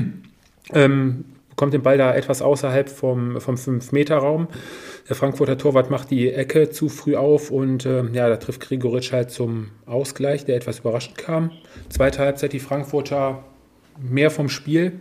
[0.72, 1.24] ähm,
[1.58, 4.46] bekommt den Ball da etwas außerhalb vom, vom 5-Meter-Raum.
[5.08, 9.10] Der Frankfurter Torwart macht die Ecke zu früh auf und äh, ja, da trifft Gregoritsch
[9.10, 11.50] halt zum Ausgleich, der etwas überraschend kam.
[11.88, 13.42] Zweite Halbzeit die Frankfurter
[13.98, 15.00] mehr vom Spiel,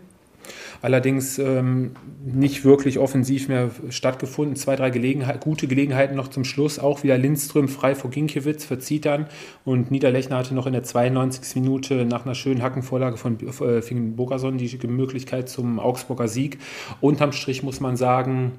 [0.81, 1.91] allerdings ähm,
[2.25, 4.55] nicht wirklich offensiv mehr stattgefunden.
[4.55, 6.79] Zwei, drei Gelegenheit, gute Gelegenheiten noch zum Schluss.
[6.79, 9.27] Auch wieder Lindström frei vor Ginkiewicz, verzieht dann.
[9.65, 11.55] Und Niederlechner hatte noch in der 92.
[11.55, 16.59] Minute nach einer schönen Hackenvorlage von äh, Fingen Bogerson die Möglichkeit zum Augsburger Sieg.
[17.01, 18.53] Unterm Strich muss man sagen,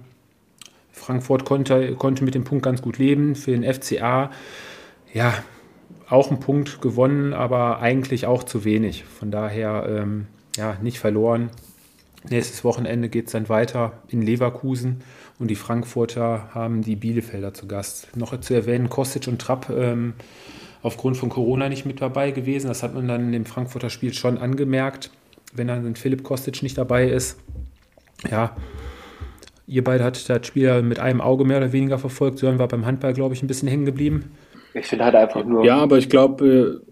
[0.93, 3.35] Frankfurt konnte, konnte mit dem Punkt ganz gut leben.
[3.35, 4.31] Für den FCA,
[5.13, 5.35] ja,
[6.09, 9.05] auch ein Punkt gewonnen, aber eigentlich auch zu wenig.
[9.05, 10.27] Von daher, ähm,
[10.57, 11.51] ja, nicht verloren.
[12.31, 15.03] Nächstes Wochenende geht es dann weiter in Leverkusen
[15.39, 18.17] und die Frankfurter haben die Bielefelder zu Gast.
[18.17, 20.15] Noch zu erwähnen, Kostic und Trapp ähm,
[20.83, 22.69] aufgrund von Corona nicht mit dabei gewesen.
[22.69, 25.11] Das hat man dann im Frankfurter Spiel schon angemerkt,
[25.55, 27.39] wenn dann Philipp Kostic nicht dabei ist.
[28.31, 28.57] Ja,
[29.69, 32.39] Ihr beide hattet das Spiel mit einem Auge mehr oder weniger verfolgt.
[32.39, 34.33] Sören war beim Handball, glaube ich, ein bisschen hängen geblieben.
[34.73, 35.63] Ich finde halt einfach nur.
[35.65, 36.83] Ja, aber ich glaube.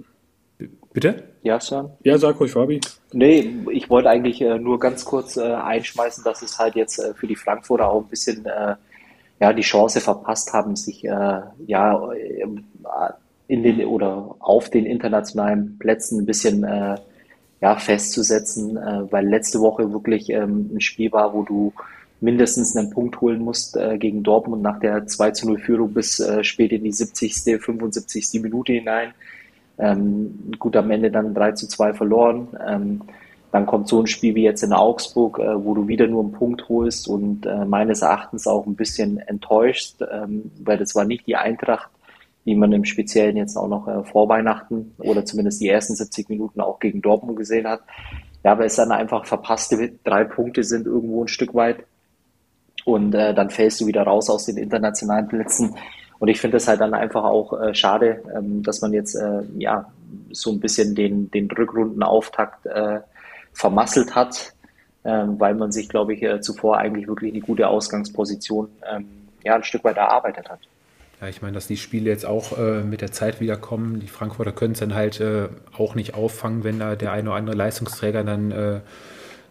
[0.61, 1.25] Äh, Bitte?
[1.47, 1.91] Ja, Sören?
[2.03, 2.81] Ja, sag ruhig, Fabi.
[3.13, 7.15] Nee, ich wollte eigentlich äh, nur ganz kurz äh, einschmeißen, dass es halt jetzt äh,
[7.15, 8.75] für die Frankfurter auch ein bisschen äh,
[9.39, 12.11] ja, die Chance verpasst haben, sich äh, ja
[13.47, 16.67] in den oder auf den internationalen Plätzen ein bisschen
[17.61, 18.77] ja, festzusetzen,
[19.11, 21.73] weil letzte Woche wirklich ähm, ein Spiel war, wo du
[22.21, 26.19] mindestens einen Punkt holen musst äh, gegen Dortmund nach der 2 zu 0 Führung bis
[26.19, 28.41] äh, spät in die 70., 75.
[28.43, 29.13] Minute hinein.
[29.79, 32.49] Ähm, gut am Ende dann 3 zu 2 verloren.
[32.67, 33.03] Ähm,
[33.53, 36.33] dann kommt so ein Spiel wie jetzt in Augsburg, äh, wo du wieder nur einen
[36.33, 41.27] Punkt holst und äh, meines Erachtens auch ein bisschen enttäuscht, ähm, weil das war nicht
[41.27, 41.91] die Eintracht,
[42.45, 46.29] die man im Speziellen jetzt auch noch äh, vor Weihnachten oder zumindest die ersten 70
[46.29, 47.81] Minuten auch gegen Dortmund gesehen hat.
[48.45, 51.79] Ja, aber es dann einfach verpasste drei Punkte sind irgendwo ein Stück weit
[52.85, 55.75] und äh, dann fällst du wieder raus aus den internationalen Plätzen.
[56.19, 59.43] Und ich finde es halt dann einfach auch äh, schade, ähm, dass man jetzt äh,
[59.59, 59.91] ja
[60.31, 63.01] so ein bisschen den, den Rückrundenauftakt äh,
[63.53, 64.55] vermasselt hat,
[65.05, 69.07] äh, weil man sich, glaube ich, äh, zuvor eigentlich wirklich eine gute Ausgangsposition ähm,
[69.45, 70.61] ja, ein Stück weit erarbeitet hat.
[71.21, 74.01] Ja, ich meine, dass die Spiele jetzt auch äh, mit der Zeit wieder kommen.
[74.01, 77.39] Die Frankfurter können es dann halt äh, auch nicht auffangen, wenn da der eine oder
[77.39, 78.81] andere Leistungsträger dann äh,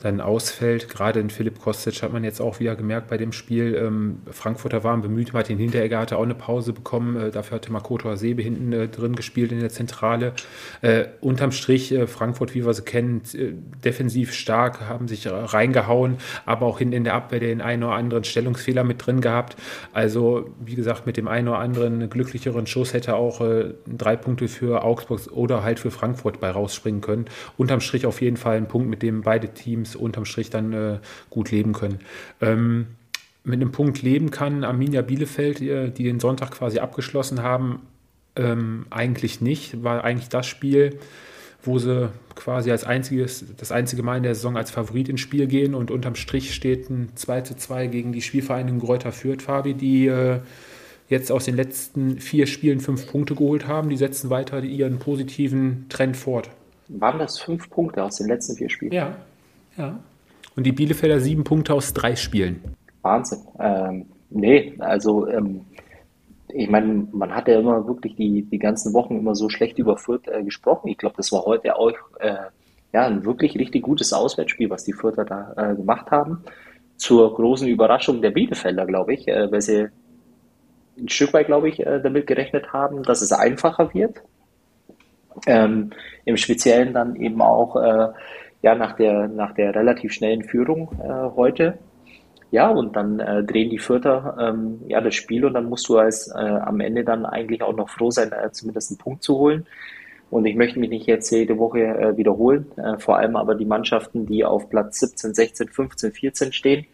[0.01, 0.89] dann ausfällt.
[0.89, 3.75] Gerade in Philipp Kostic hat man jetzt auch wieder gemerkt bei dem Spiel.
[3.75, 7.15] Ähm, Frankfurter waren bemüht, Martin Hinteregger hatte auch eine Pause bekommen.
[7.15, 10.33] Äh, dafür hatte Makoto Asebe hinten äh, drin gespielt in der Zentrale.
[10.81, 16.17] Äh, unterm Strich äh, Frankfurt, wie wir sie kennen, äh, defensiv stark, haben sich reingehauen,
[16.45, 19.55] aber auch hinten in der Abwehr den einen oder anderen Stellungsfehler mit drin gehabt.
[19.93, 24.47] Also, wie gesagt, mit dem einen oder anderen glücklicheren Schuss hätte auch äh, drei Punkte
[24.47, 27.25] für Augsburg oder halt für Frankfurt bei rausspringen können.
[27.57, 30.99] Unterm Strich auf jeden Fall ein Punkt, mit dem beide Teams unterm Strich dann äh,
[31.29, 31.99] gut leben können.
[32.41, 32.87] Ähm,
[33.43, 37.81] mit einem Punkt leben kann Arminia Bielefeld, die, die den Sonntag quasi abgeschlossen haben,
[38.35, 39.83] ähm, eigentlich nicht.
[39.83, 40.99] War eigentlich das Spiel,
[41.63, 45.47] wo sie quasi als einziges, das einzige Mal in der Saison als Favorit ins Spiel
[45.47, 49.73] gehen und unterm Strich steht ein 2 zu 2 gegen die Spielvereinigung Gräuter Fürth, Fabi,
[49.73, 50.39] die äh,
[51.07, 53.89] jetzt aus den letzten vier Spielen fünf Punkte geholt haben.
[53.89, 56.49] Die setzen weiter ihren positiven Trend fort.
[56.87, 58.91] Waren das fünf Punkte aus den letzten vier Spielen?
[58.91, 59.15] Ja.
[59.77, 59.99] Ja.
[60.55, 62.63] Und die Bielefelder sieben Punkte aus drei Spielen.
[63.01, 63.39] Wahnsinn.
[63.59, 65.65] Ähm, nee, also ähm,
[66.47, 69.97] ich meine, man hat ja immer wirklich die, die ganzen Wochen immer so schlecht über
[69.97, 70.87] Fürth äh, gesprochen.
[70.87, 72.35] Ich glaube, das war heute auch äh,
[72.93, 76.43] ja, ein wirklich richtig gutes Auswärtsspiel, was die Fürther da äh, gemacht haben.
[76.95, 79.89] Zur großen Überraschung der Bielefelder, glaube ich, äh, weil sie
[80.97, 84.21] ein Stück weit, glaube ich, äh, damit gerechnet haben, dass es einfacher wird.
[85.45, 85.89] Ähm,
[86.23, 88.07] Im Speziellen dann eben auch äh,
[88.65, 91.77] ja, nach der, nach der relativ schnellen Führung äh, heute.
[92.49, 95.99] Ja, und dann äh, drehen die Vierter ähm, ja, das Spiel und dann musst du
[95.99, 99.37] als äh, am Ende dann eigentlich auch noch froh sein, äh, zumindest einen Punkt zu
[99.37, 99.67] holen.
[100.31, 103.65] Und ich möchte mich nicht jetzt jede Woche äh, wiederholen, äh, vor allem aber die
[103.65, 106.87] Mannschaften, die auf Platz 17, 16, 15, 14 stehen,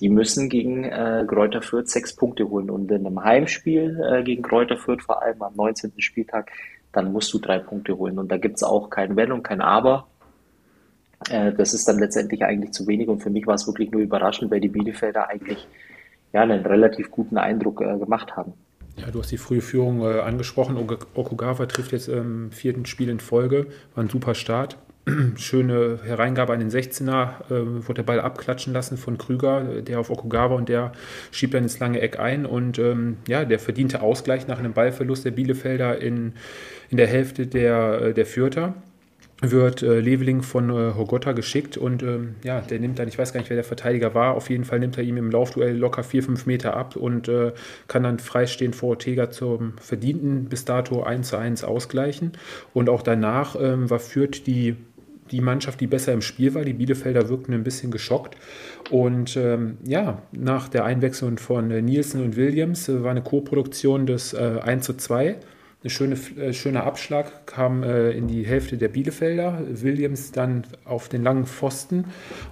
[0.00, 2.68] die müssen gegen äh, Kräuter Fürth sechs Punkte holen.
[2.68, 5.92] Und in einem Heimspiel äh, gegen Kräuter Fürth, vor allem am 19.
[5.98, 6.50] Spieltag,
[6.90, 8.18] dann musst du drei Punkte holen.
[8.18, 10.08] Und da gibt's auch kein Wenn und kein Aber.
[11.30, 13.08] Äh, das ist dann letztendlich eigentlich zu wenig.
[13.08, 15.66] Und für mich war es wirklich nur überraschend, weil die Bielefelder eigentlich
[16.32, 18.54] ja, einen relativ guten Eindruck äh, gemacht haben.
[18.96, 20.76] Ja, du hast die frühe Führung äh, angesprochen.
[21.14, 23.66] Okugawa trifft jetzt im vierten Spiel in Folge.
[23.94, 24.76] War ein super Start.
[25.36, 30.10] Schöne Hereingabe an den 16er, äh, wurde der Ball abklatschen lassen von Krüger, der auf
[30.10, 30.92] Okugawa und der
[31.32, 32.46] schiebt dann ins lange Eck ein.
[32.46, 36.34] Und ähm, ja, der verdiente Ausgleich nach einem Ballverlust der Bielefelder in,
[36.90, 38.74] in der Hälfte der, äh, der Fürther
[39.42, 43.32] wird äh, Leveling von äh, Hogotta geschickt und ähm, ja, der nimmt dann, ich weiß
[43.32, 46.04] gar nicht, wer der Verteidiger war, auf jeden Fall nimmt er ihm im Laufduell locker
[46.04, 47.52] 4, 5 Meter ab und äh,
[47.88, 52.32] kann dann freistehend vor Ortega zum verdienten bis dato 1 zu 1 ausgleichen.
[52.72, 54.76] Und auch danach ähm, war Fürth die,
[55.32, 56.64] die Mannschaft, die besser im Spiel war.
[56.64, 58.36] Die Bielefelder wirkten ein bisschen geschockt.
[58.90, 64.06] Und ähm, ja, nach der Einwechslung von äh, Nielsen und Williams äh, war eine Co-Produktion
[64.06, 65.36] des äh, 1 zu 2
[65.84, 69.62] ein schöne, äh, schöner Abschlag kam äh, in die Hälfte der Bielefelder.
[69.68, 72.04] Williams dann auf den langen Pfosten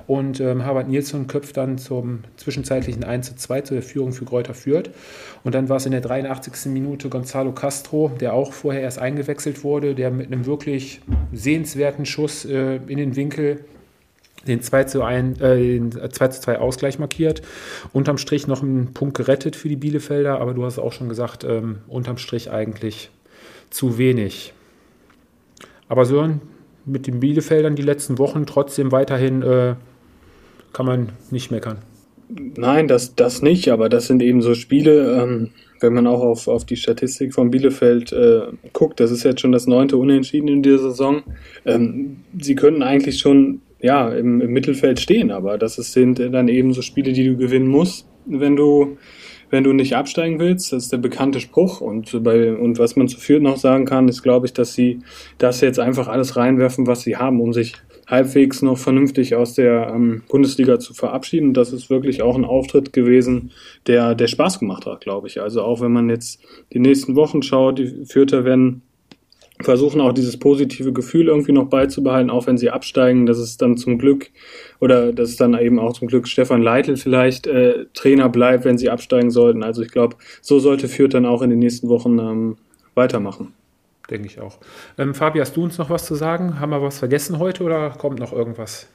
[0.07, 4.55] und ähm, Harvard Nilsson köpft dann zum zwischenzeitlichen 1 zu 2 zur Führung für Kräuter
[4.55, 4.91] Fürth.
[5.45, 6.73] Und dann war es in der 83.
[6.73, 11.01] Minute Gonzalo Castro, der auch vorher erst eingewechselt wurde, der mit einem wirklich
[11.33, 13.65] sehenswerten Schuss äh, in den Winkel
[14.47, 17.43] den 2 zu, 1, äh, den 2 zu 2 Ausgleich markiert.
[17.93, 21.45] Unterm Strich noch einen Punkt gerettet für die Bielefelder, aber du hast auch schon gesagt,
[21.45, 23.11] ähm, unterm Strich eigentlich
[23.71, 24.53] zu wenig.
[25.89, 26.41] Aber Sören,
[26.85, 29.75] mit den Bielefeldern die letzten Wochen trotzdem weiterhin äh,
[30.73, 31.79] kann man nicht meckern.
[32.57, 35.51] Nein, das, das nicht, aber das sind eben so Spiele, ähm,
[35.81, 38.43] wenn man auch auf, auf die Statistik von Bielefeld äh,
[38.73, 41.23] guckt, das ist jetzt schon das neunte Unentschieden in dieser Saison.
[41.65, 46.73] Ähm, sie können eigentlich schon ja, im, im Mittelfeld stehen, aber das sind dann eben
[46.73, 48.99] so Spiele, die du gewinnen musst, wenn du
[49.51, 50.73] wenn du nicht absteigen willst.
[50.73, 51.81] Das ist der bekannte Spruch.
[51.81, 55.01] Und, bei, und was man zu Fürth noch sagen kann, ist, glaube ich, dass sie
[55.39, 57.75] das jetzt einfach alles reinwerfen, was sie haben, um sich
[58.07, 61.55] halbwegs noch vernünftig aus der ähm, Bundesliga zu verabschieden.
[61.55, 63.53] Das ist wirklich auch ein Auftritt gewesen,
[63.87, 65.41] der, der Spaß gemacht hat, glaube ich.
[65.41, 66.41] Also auch wenn man jetzt
[66.73, 68.83] die nächsten Wochen schaut, die Fürther werden
[69.63, 73.77] versuchen auch dieses positive Gefühl irgendwie noch beizubehalten, auch wenn sie absteigen, dass es dann
[73.77, 74.31] zum Glück
[74.81, 78.79] oder dass es dann eben auch zum Glück Stefan Leitl vielleicht äh, Trainer bleibt, wenn
[78.79, 79.63] sie absteigen sollten.
[79.63, 82.57] Also ich glaube, so sollte Fürth dann auch in den nächsten Wochen ähm,
[82.95, 83.53] weitermachen.
[84.11, 84.59] Denke ich auch.
[84.99, 86.59] Ähm, Fabi, hast du uns noch was zu sagen?
[86.59, 88.89] Haben wir was vergessen heute oder kommt noch irgendwas?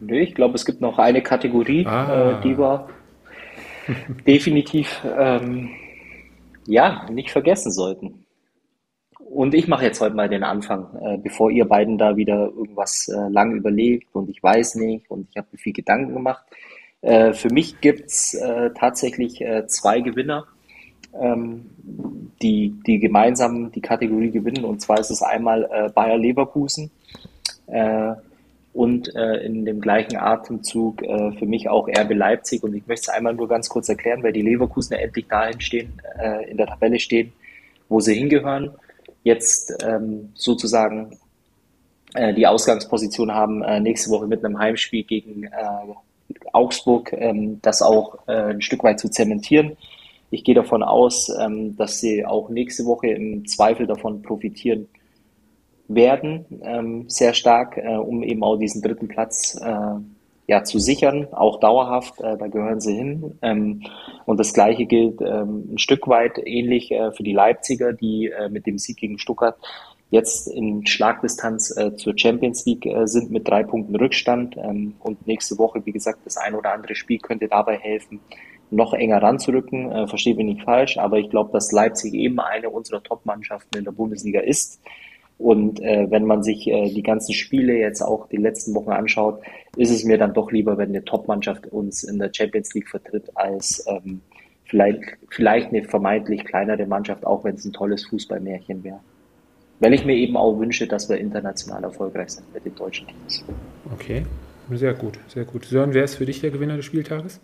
[0.00, 2.38] Nö, ich glaube, es gibt noch eine Kategorie, ah.
[2.38, 2.88] äh, die wir
[4.26, 5.70] definitiv ähm,
[6.66, 8.21] ja nicht vergessen sollten.
[9.32, 13.08] Und ich mache jetzt heute mal den Anfang, äh, bevor ihr beiden da wieder irgendwas
[13.08, 16.44] äh, lang überlegt und ich weiß nicht und ich habe mir viel Gedanken gemacht.
[17.00, 20.44] Äh, für mich gibt's äh, tatsächlich zwei Gewinner,
[21.18, 21.70] ähm,
[22.42, 24.66] die, die gemeinsam die Kategorie gewinnen.
[24.66, 26.90] Und zwar ist es einmal Bayer Leverkusen
[28.72, 31.02] und in dem gleichen Atemzug
[31.38, 32.62] für mich auch RB Leipzig.
[32.64, 35.92] Und ich möchte es einmal nur ganz kurz erklären, weil die Leverkusener endlich dahin stehen,
[36.48, 37.32] in der Tabelle stehen,
[37.88, 38.70] wo sie hingehören
[39.22, 41.18] jetzt ähm, sozusagen
[42.14, 45.50] äh, die Ausgangsposition haben, äh, nächste Woche mit einem Heimspiel gegen äh,
[46.52, 49.76] Augsburg, ähm, das auch äh, ein Stück weit zu zementieren.
[50.30, 54.88] Ich gehe davon aus, ähm, dass sie auch nächste Woche im Zweifel davon profitieren
[55.88, 59.94] werden, ähm, sehr stark, äh, um eben auch diesen dritten Platz äh,
[60.46, 63.38] ja, zu sichern, auch dauerhaft, äh, da gehören sie hin.
[63.42, 63.82] Ähm,
[64.26, 68.48] und das Gleiche gilt ähm, ein Stück weit ähnlich äh, für die Leipziger, die äh,
[68.48, 69.56] mit dem Sieg gegen Stuttgart
[70.10, 74.56] jetzt in Schlagdistanz äh, zur Champions League äh, sind mit drei Punkten Rückstand.
[74.56, 78.20] Ähm, und nächste Woche, wie gesagt, das ein oder andere Spiel könnte dabei helfen,
[78.70, 79.90] noch enger ranzurücken.
[79.90, 83.84] Äh, verstehe mich nicht falsch, aber ich glaube, dass Leipzig eben eine unserer Top-Mannschaften in
[83.84, 84.82] der Bundesliga ist
[85.42, 89.42] und äh, wenn man sich äh, die ganzen Spiele jetzt auch die letzten Wochen anschaut,
[89.76, 93.28] ist es mir dann doch lieber, wenn eine Top-Mannschaft uns in der Champions League vertritt,
[93.34, 94.20] als ähm,
[94.64, 99.00] vielleicht, vielleicht eine vermeintlich kleinere Mannschaft, auch wenn es ein tolles Fußballmärchen wäre.
[99.80, 103.44] Weil ich mir eben auch wünsche, dass wir international erfolgreich sind mit den deutschen Teams.
[103.92, 104.24] Okay,
[104.70, 105.64] sehr gut, sehr gut.
[105.64, 107.40] Sören, wer ist für dich der Gewinner des Spieltages?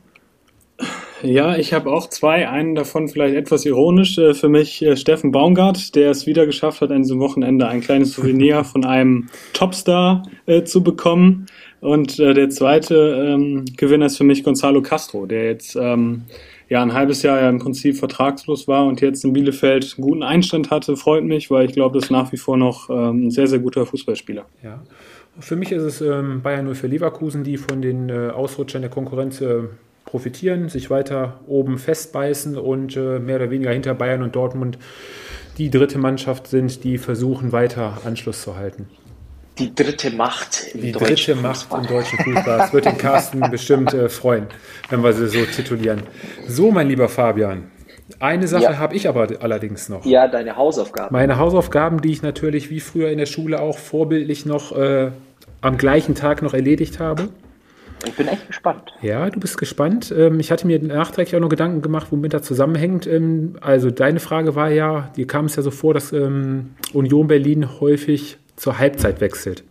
[1.22, 2.48] Ja, ich habe auch zwei.
[2.48, 4.18] Einen davon vielleicht etwas ironisch.
[4.18, 7.80] Äh, für mich äh, Steffen Baumgart, der es wieder geschafft hat, an diesem Wochenende ein
[7.80, 11.46] kleines Souvenir von einem Topstar äh, zu bekommen.
[11.80, 16.22] Und äh, der zweite ähm, Gewinner ist für mich Gonzalo Castro, der jetzt ähm,
[16.68, 20.22] ja ein halbes Jahr ja im Prinzip vertragslos war und jetzt in Bielefeld einen guten
[20.22, 23.30] Einstand hatte, freut mich, weil ich glaube, das ist nach wie vor noch ähm, ein
[23.30, 24.44] sehr, sehr guter Fußballspieler.
[24.62, 24.82] Ja.
[25.40, 28.90] Für mich ist es ähm, Bayern 0 für Leverkusen, die von den äh, Ausrutschern der
[28.90, 29.62] Konkurrenz äh,
[30.09, 34.78] profitieren, sich weiter oben festbeißen und äh, mehr oder weniger hinter Bayern und Dortmund
[35.59, 38.88] die dritte Mannschaft sind, die versuchen, weiter Anschluss zu halten.
[39.59, 42.59] Die dritte Macht im die dritte Macht im deutschen Fußball.
[42.59, 44.46] Das wird den Carsten bestimmt äh, freuen,
[44.88, 46.04] wenn wir sie so titulieren.
[46.46, 47.70] So, mein lieber Fabian.
[48.20, 48.78] Eine Sache ja.
[48.78, 50.06] habe ich aber allerdings noch.
[50.06, 51.12] Ja, deine Hausaufgaben.
[51.12, 55.11] Meine Hausaufgaben, die ich natürlich wie früher in der Schule auch vorbildlich noch äh,
[55.61, 57.28] am gleichen Tag noch erledigt habe.
[58.07, 58.94] Ich bin echt gespannt.
[59.03, 60.14] Ja, du bist gespannt.
[60.16, 63.07] Ähm, ich hatte mir nachträglich auch noch Gedanken gemacht, womit das zusammenhängt.
[63.07, 67.26] Ähm, also deine Frage war ja, dir kam es ja so vor, dass ähm, Union
[67.26, 69.64] Berlin häufig zur Halbzeit wechselt.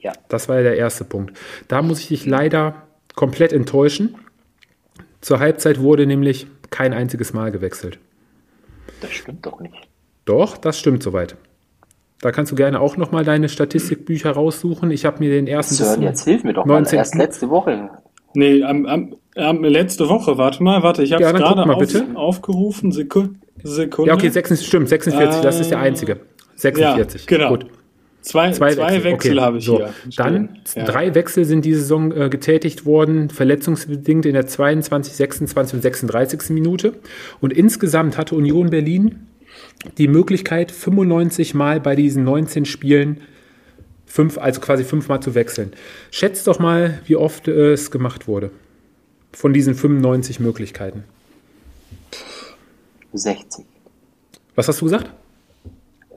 [0.00, 0.12] Ja.
[0.28, 1.36] Das war ja der erste Punkt.
[1.68, 2.82] Da muss ich dich leider
[3.14, 4.16] komplett enttäuschen.
[5.20, 7.98] Zur Halbzeit wurde nämlich kein einziges Mal gewechselt.
[9.00, 9.88] Das stimmt doch nicht.
[10.24, 11.36] Doch, das stimmt soweit.
[12.20, 14.90] Da kannst du gerne auch nochmal deine Statistikbücher raussuchen.
[14.90, 15.74] Ich habe mir den ersten.
[15.74, 16.96] Sören, jetzt hilf mir doch 19.
[16.96, 17.00] mal.
[17.00, 17.90] Erst letzte Woche.
[18.34, 22.16] Nee, am, am, am, letzte Woche, warte mal, warte, ich habe es ja, gerade auf,
[22.16, 22.92] aufgerufen.
[22.92, 24.10] Sekunde, Sekunde.
[24.10, 26.20] Ja, okay, 46, stimmt, 46, äh, das ist der einzige.
[26.56, 27.22] 46.
[27.22, 27.50] Ja, genau.
[27.50, 27.66] Gut.
[28.26, 29.40] Zwei, zwei, zwei Wechsel, Wechsel okay.
[29.40, 29.76] habe ich so.
[29.76, 29.94] hier.
[30.16, 30.84] Dann ja.
[30.84, 36.50] drei Wechsel sind diese Saison äh, getätigt worden, verletzungsbedingt in der 22, 26 und 36.
[36.50, 36.94] Minute.
[37.40, 39.28] Und insgesamt hatte Union Berlin
[39.98, 43.20] die Möglichkeit, 95 Mal bei diesen 19 Spielen
[44.06, 45.72] fünf, also quasi fünfmal zu wechseln.
[46.10, 48.50] Schätzt doch mal, wie oft es gemacht wurde.
[49.32, 51.04] Von diesen 95 Möglichkeiten.
[53.12, 53.64] 60.
[54.54, 55.10] Was hast du gesagt?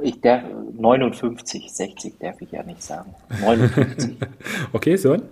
[0.01, 0.43] Ich darf
[0.77, 3.13] 59, 60 darf ich ja nicht sagen.
[3.41, 4.15] 59.
[4.73, 5.23] okay, Sören?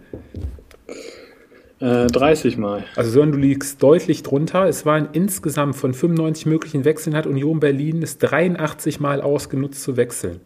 [1.80, 2.84] 30 äh, Mal.
[2.96, 4.68] Also Sören, du liegst deutlich drunter.
[4.68, 9.98] Es waren insgesamt von 95 möglichen Wechseln hat Union Berlin es 83 Mal ausgenutzt zu
[9.98, 10.40] wechseln.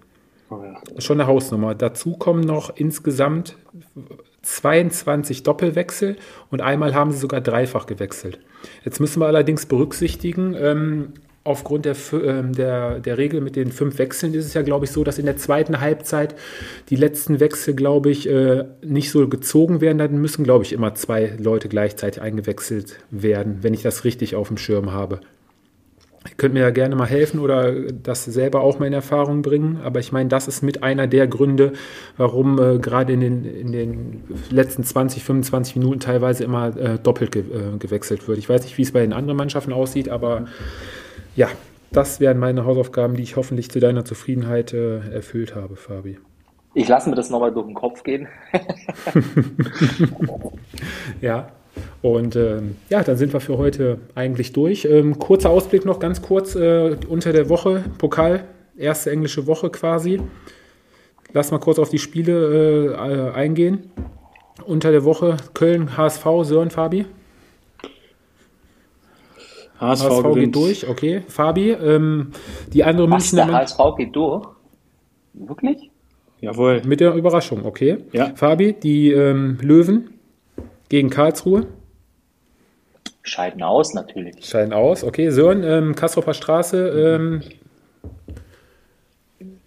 [0.49, 1.01] Oh ja.
[1.01, 1.75] Schon eine Hausnummer.
[1.75, 3.55] Dazu kommen noch insgesamt
[4.41, 6.17] 22 Doppelwechsel
[6.49, 8.39] und einmal haben sie sogar dreifach gewechselt.
[8.83, 11.13] Jetzt müssen wir allerdings berücksichtigen, ähm,
[11.43, 14.91] aufgrund der, ähm, der, der Regel mit den fünf Wechseln ist es ja, glaube ich,
[14.91, 16.35] so, dass in der zweiten Halbzeit
[16.89, 19.97] die letzten Wechsel, glaube ich, äh, nicht so gezogen werden.
[19.97, 24.49] Dann müssen, glaube ich, immer zwei Leute gleichzeitig eingewechselt werden, wenn ich das richtig auf
[24.49, 25.21] dem Schirm habe.
[26.23, 29.79] Ihr könnt mir ja gerne mal helfen oder das selber auch mal in Erfahrung bringen.
[29.83, 31.73] Aber ich meine, das ist mit einer der Gründe,
[32.15, 37.31] warum äh, gerade in den, in den letzten 20, 25 Minuten teilweise immer äh, doppelt
[37.31, 38.37] ge äh, gewechselt wird.
[38.37, 40.45] Ich weiß nicht, wie es bei den anderen Mannschaften aussieht, aber
[41.35, 41.49] ja,
[41.91, 46.19] das wären meine Hausaufgaben, die ich hoffentlich zu deiner Zufriedenheit äh, erfüllt habe, Fabi.
[46.73, 48.29] Ich lasse mir das nochmal durch den Kopf gehen.
[51.21, 51.51] ja,
[52.01, 54.85] und ähm, ja, dann sind wir für heute eigentlich durch.
[54.85, 58.45] Ähm, kurzer Ausblick noch ganz kurz äh, unter der Woche, Pokal,
[58.77, 60.21] erste englische Woche quasi.
[61.33, 63.91] Lass mal kurz auf die Spiele äh, eingehen.
[64.65, 67.05] Unter der Woche Köln, HSV, Sören, Fabi.
[69.81, 71.23] HSV, HSV geht durch, okay.
[71.27, 72.31] Fabi, ähm,
[72.71, 73.47] die andere Was, Münchner.
[73.47, 74.47] Der HSV geht durch?
[75.33, 75.89] Wirklich?
[76.39, 76.81] Jawohl.
[76.85, 77.97] Mit der Überraschung, okay.
[78.11, 78.31] Ja.
[78.35, 80.11] Fabi, die ähm, Löwen
[80.89, 81.67] gegen Karlsruhe.
[83.23, 84.45] Scheiden aus, natürlich.
[84.45, 85.29] Scheiden aus, okay.
[85.29, 87.17] Sören, ähm, Kastroper Straße.
[87.19, 87.41] Ähm,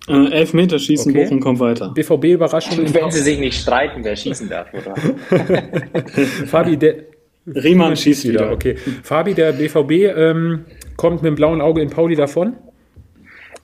[0.07, 1.25] äh, Elfmeterschießen, okay.
[1.25, 1.91] Bochum kommt weiter.
[1.93, 2.93] BVB-Überraschung.
[2.93, 4.95] Wenn sie sich nicht streiten, wer schießen darf, oder?
[6.47, 6.97] Fabi, der,
[7.47, 8.53] Riemann schießt wieder.
[8.53, 8.76] Okay.
[9.03, 10.64] Fabi, der BVB, ähm,
[10.97, 12.57] kommt mit dem blauen Auge in Pauli davon?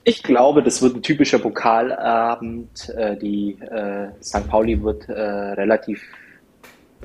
[0.03, 2.89] Ich glaube, das wird ein typischer Pokalabend.
[2.95, 4.47] Äh, die äh, St.
[4.47, 6.01] Pauli wird äh, relativ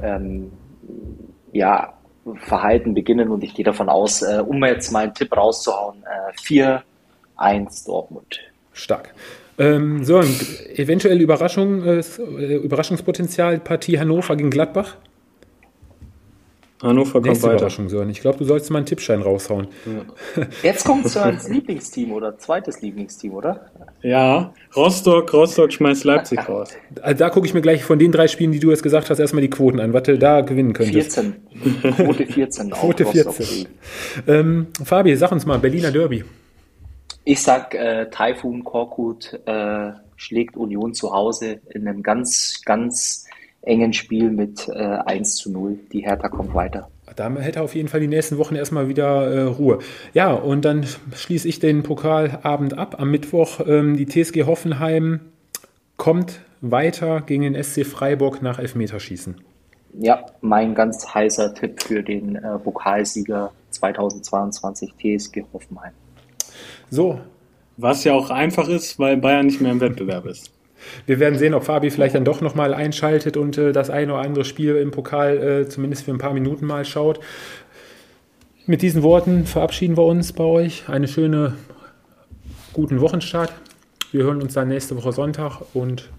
[0.03, 0.51] ähm,
[1.53, 1.95] ja,
[2.35, 6.05] verhalten beginnen und ich gehe davon aus, äh, um jetzt mal einen Tipp rauszuhauen,
[6.43, 6.83] 4-1
[7.39, 8.41] äh, Dortmund.
[8.73, 9.15] Stark.
[9.59, 12.03] Ähm, so, eventuelle Überraschung, äh,
[12.57, 14.97] Überraschungspotenzial, Partie Hannover gegen Gladbach?
[16.87, 17.57] Hannover kommt Nächste weiter.
[17.57, 18.11] Überraschung, Sören.
[18.11, 19.69] Ich glaube, du sollst mal einen Tippschein raushauen.
[19.85, 20.47] Ja.
[20.63, 23.71] Jetzt kommt Sörens Lieblingsteam oder zweites Lieblingsteam, oder?
[24.03, 26.71] Ja, Rostock, Rostock schmeißt Leipzig raus.
[27.03, 29.19] Also da gucke ich mir gleich von den drei Spielen, die du jetzt gesagt hast,
[29.19, 31.15] erstmal die Quoten an, was du da gewinnen könntest.
[31.15, 31.35] 14.
[31.97, 32.71] Quote 14.
[32.71, 33.67] Quote 14.
[34.27, 36.25] Ähm, Fabi, sag uns mal, Berliner Derby.
[37.25, 43.27] Ich sag, äh, Taifun Korkut äh, schlägt Union zu Hause in einem ganz, ganz
[43.67, 45.79] engen Spiel mit äh, 1 zu 0.
[45.93, 46.89] Die Hertha kommt weiter.
[47.15, 49.79] Da hätte er auf jeden Fall die nächsten Wochen erstmal wieder äh, Ruhe.
[50.13, 52.97] Ja, und dann schließe ich den Pokalabend ab.
[52.99, 55.21] Am Mittwoch ähm, die TSG Hoffenheim
[55.97, 59.37] kommt weiter gegen den SC Freiburg nach Elfmeterschießen.
[59.99, 65.93] Ja, mein ganz heißer Tipp für den äh, Pokalsieger 2022 TSG Hoffenheim.
[66.91, 67.21] So.
[67.79, 70.51] Was ja auch einfach ist, weil Bayern nicht mehr im Wettbewerb ist.
[71.07, 74.23] Wir werden sehen, ob Fabi vielleicht dann doch nochmal einschaltet und äh, das eine oder
[74.23, 77.21] andere Spiel im Pokal äh, zumindest für ein paar Minuten mal schaut.
[78.67, 80.89] Mit diesen Worten verabschieden wir uns bei euch.
[80.89, 81.55] Eine schöne,
[82.73, 83.53] guten Wochenstart.
[84.11, 86.11] Wir hören uns dann nächste Woche Sonntag und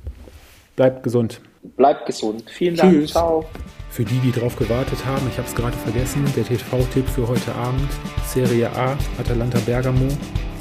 [0.76, 1.42] bleibt gesund.
[1.76, 2.46] Bleibt gesund.
[2.50, 2.94] Vielen Dank.
[2.94, 3.12] Tschüss.
[3.12, 3.46] Ciao.
[3.90, 7.54] Für die, die drauf gewartet haben, ich habe es gerade vergessen, der TV-Tipp für heute
[7.56, 7.90] Abend,
[8.26, 10.08] Serie A, Atalanta Bergamo,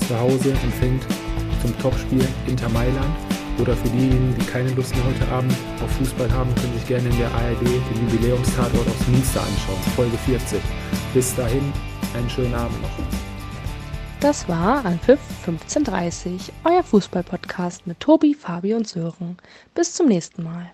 [0.09, 1.05] zu Hause empfängt
[1.61, 3.26] zum Topspiel Inter Mailand.
[3.59, 5.53] Oder für diejenigen, die keine Lust mehr heute Abend
[5.83, 10.19] auf Fußball haben, können sich gerne in der ARD den Jubiläumstatort aus Münster anschauen, Folge
[10.19, 10.61] 40.
[11.15, 11.73] Bis dahin,
[12.15, 12.91] einen schönen Abend noch.
[14.21, 19.37] Das war Anpfiff 1530, euer Fußballpodcast mit Tobi, Fabi und Sören.
[19.75, 20.73] Bis zum nächsten Mal.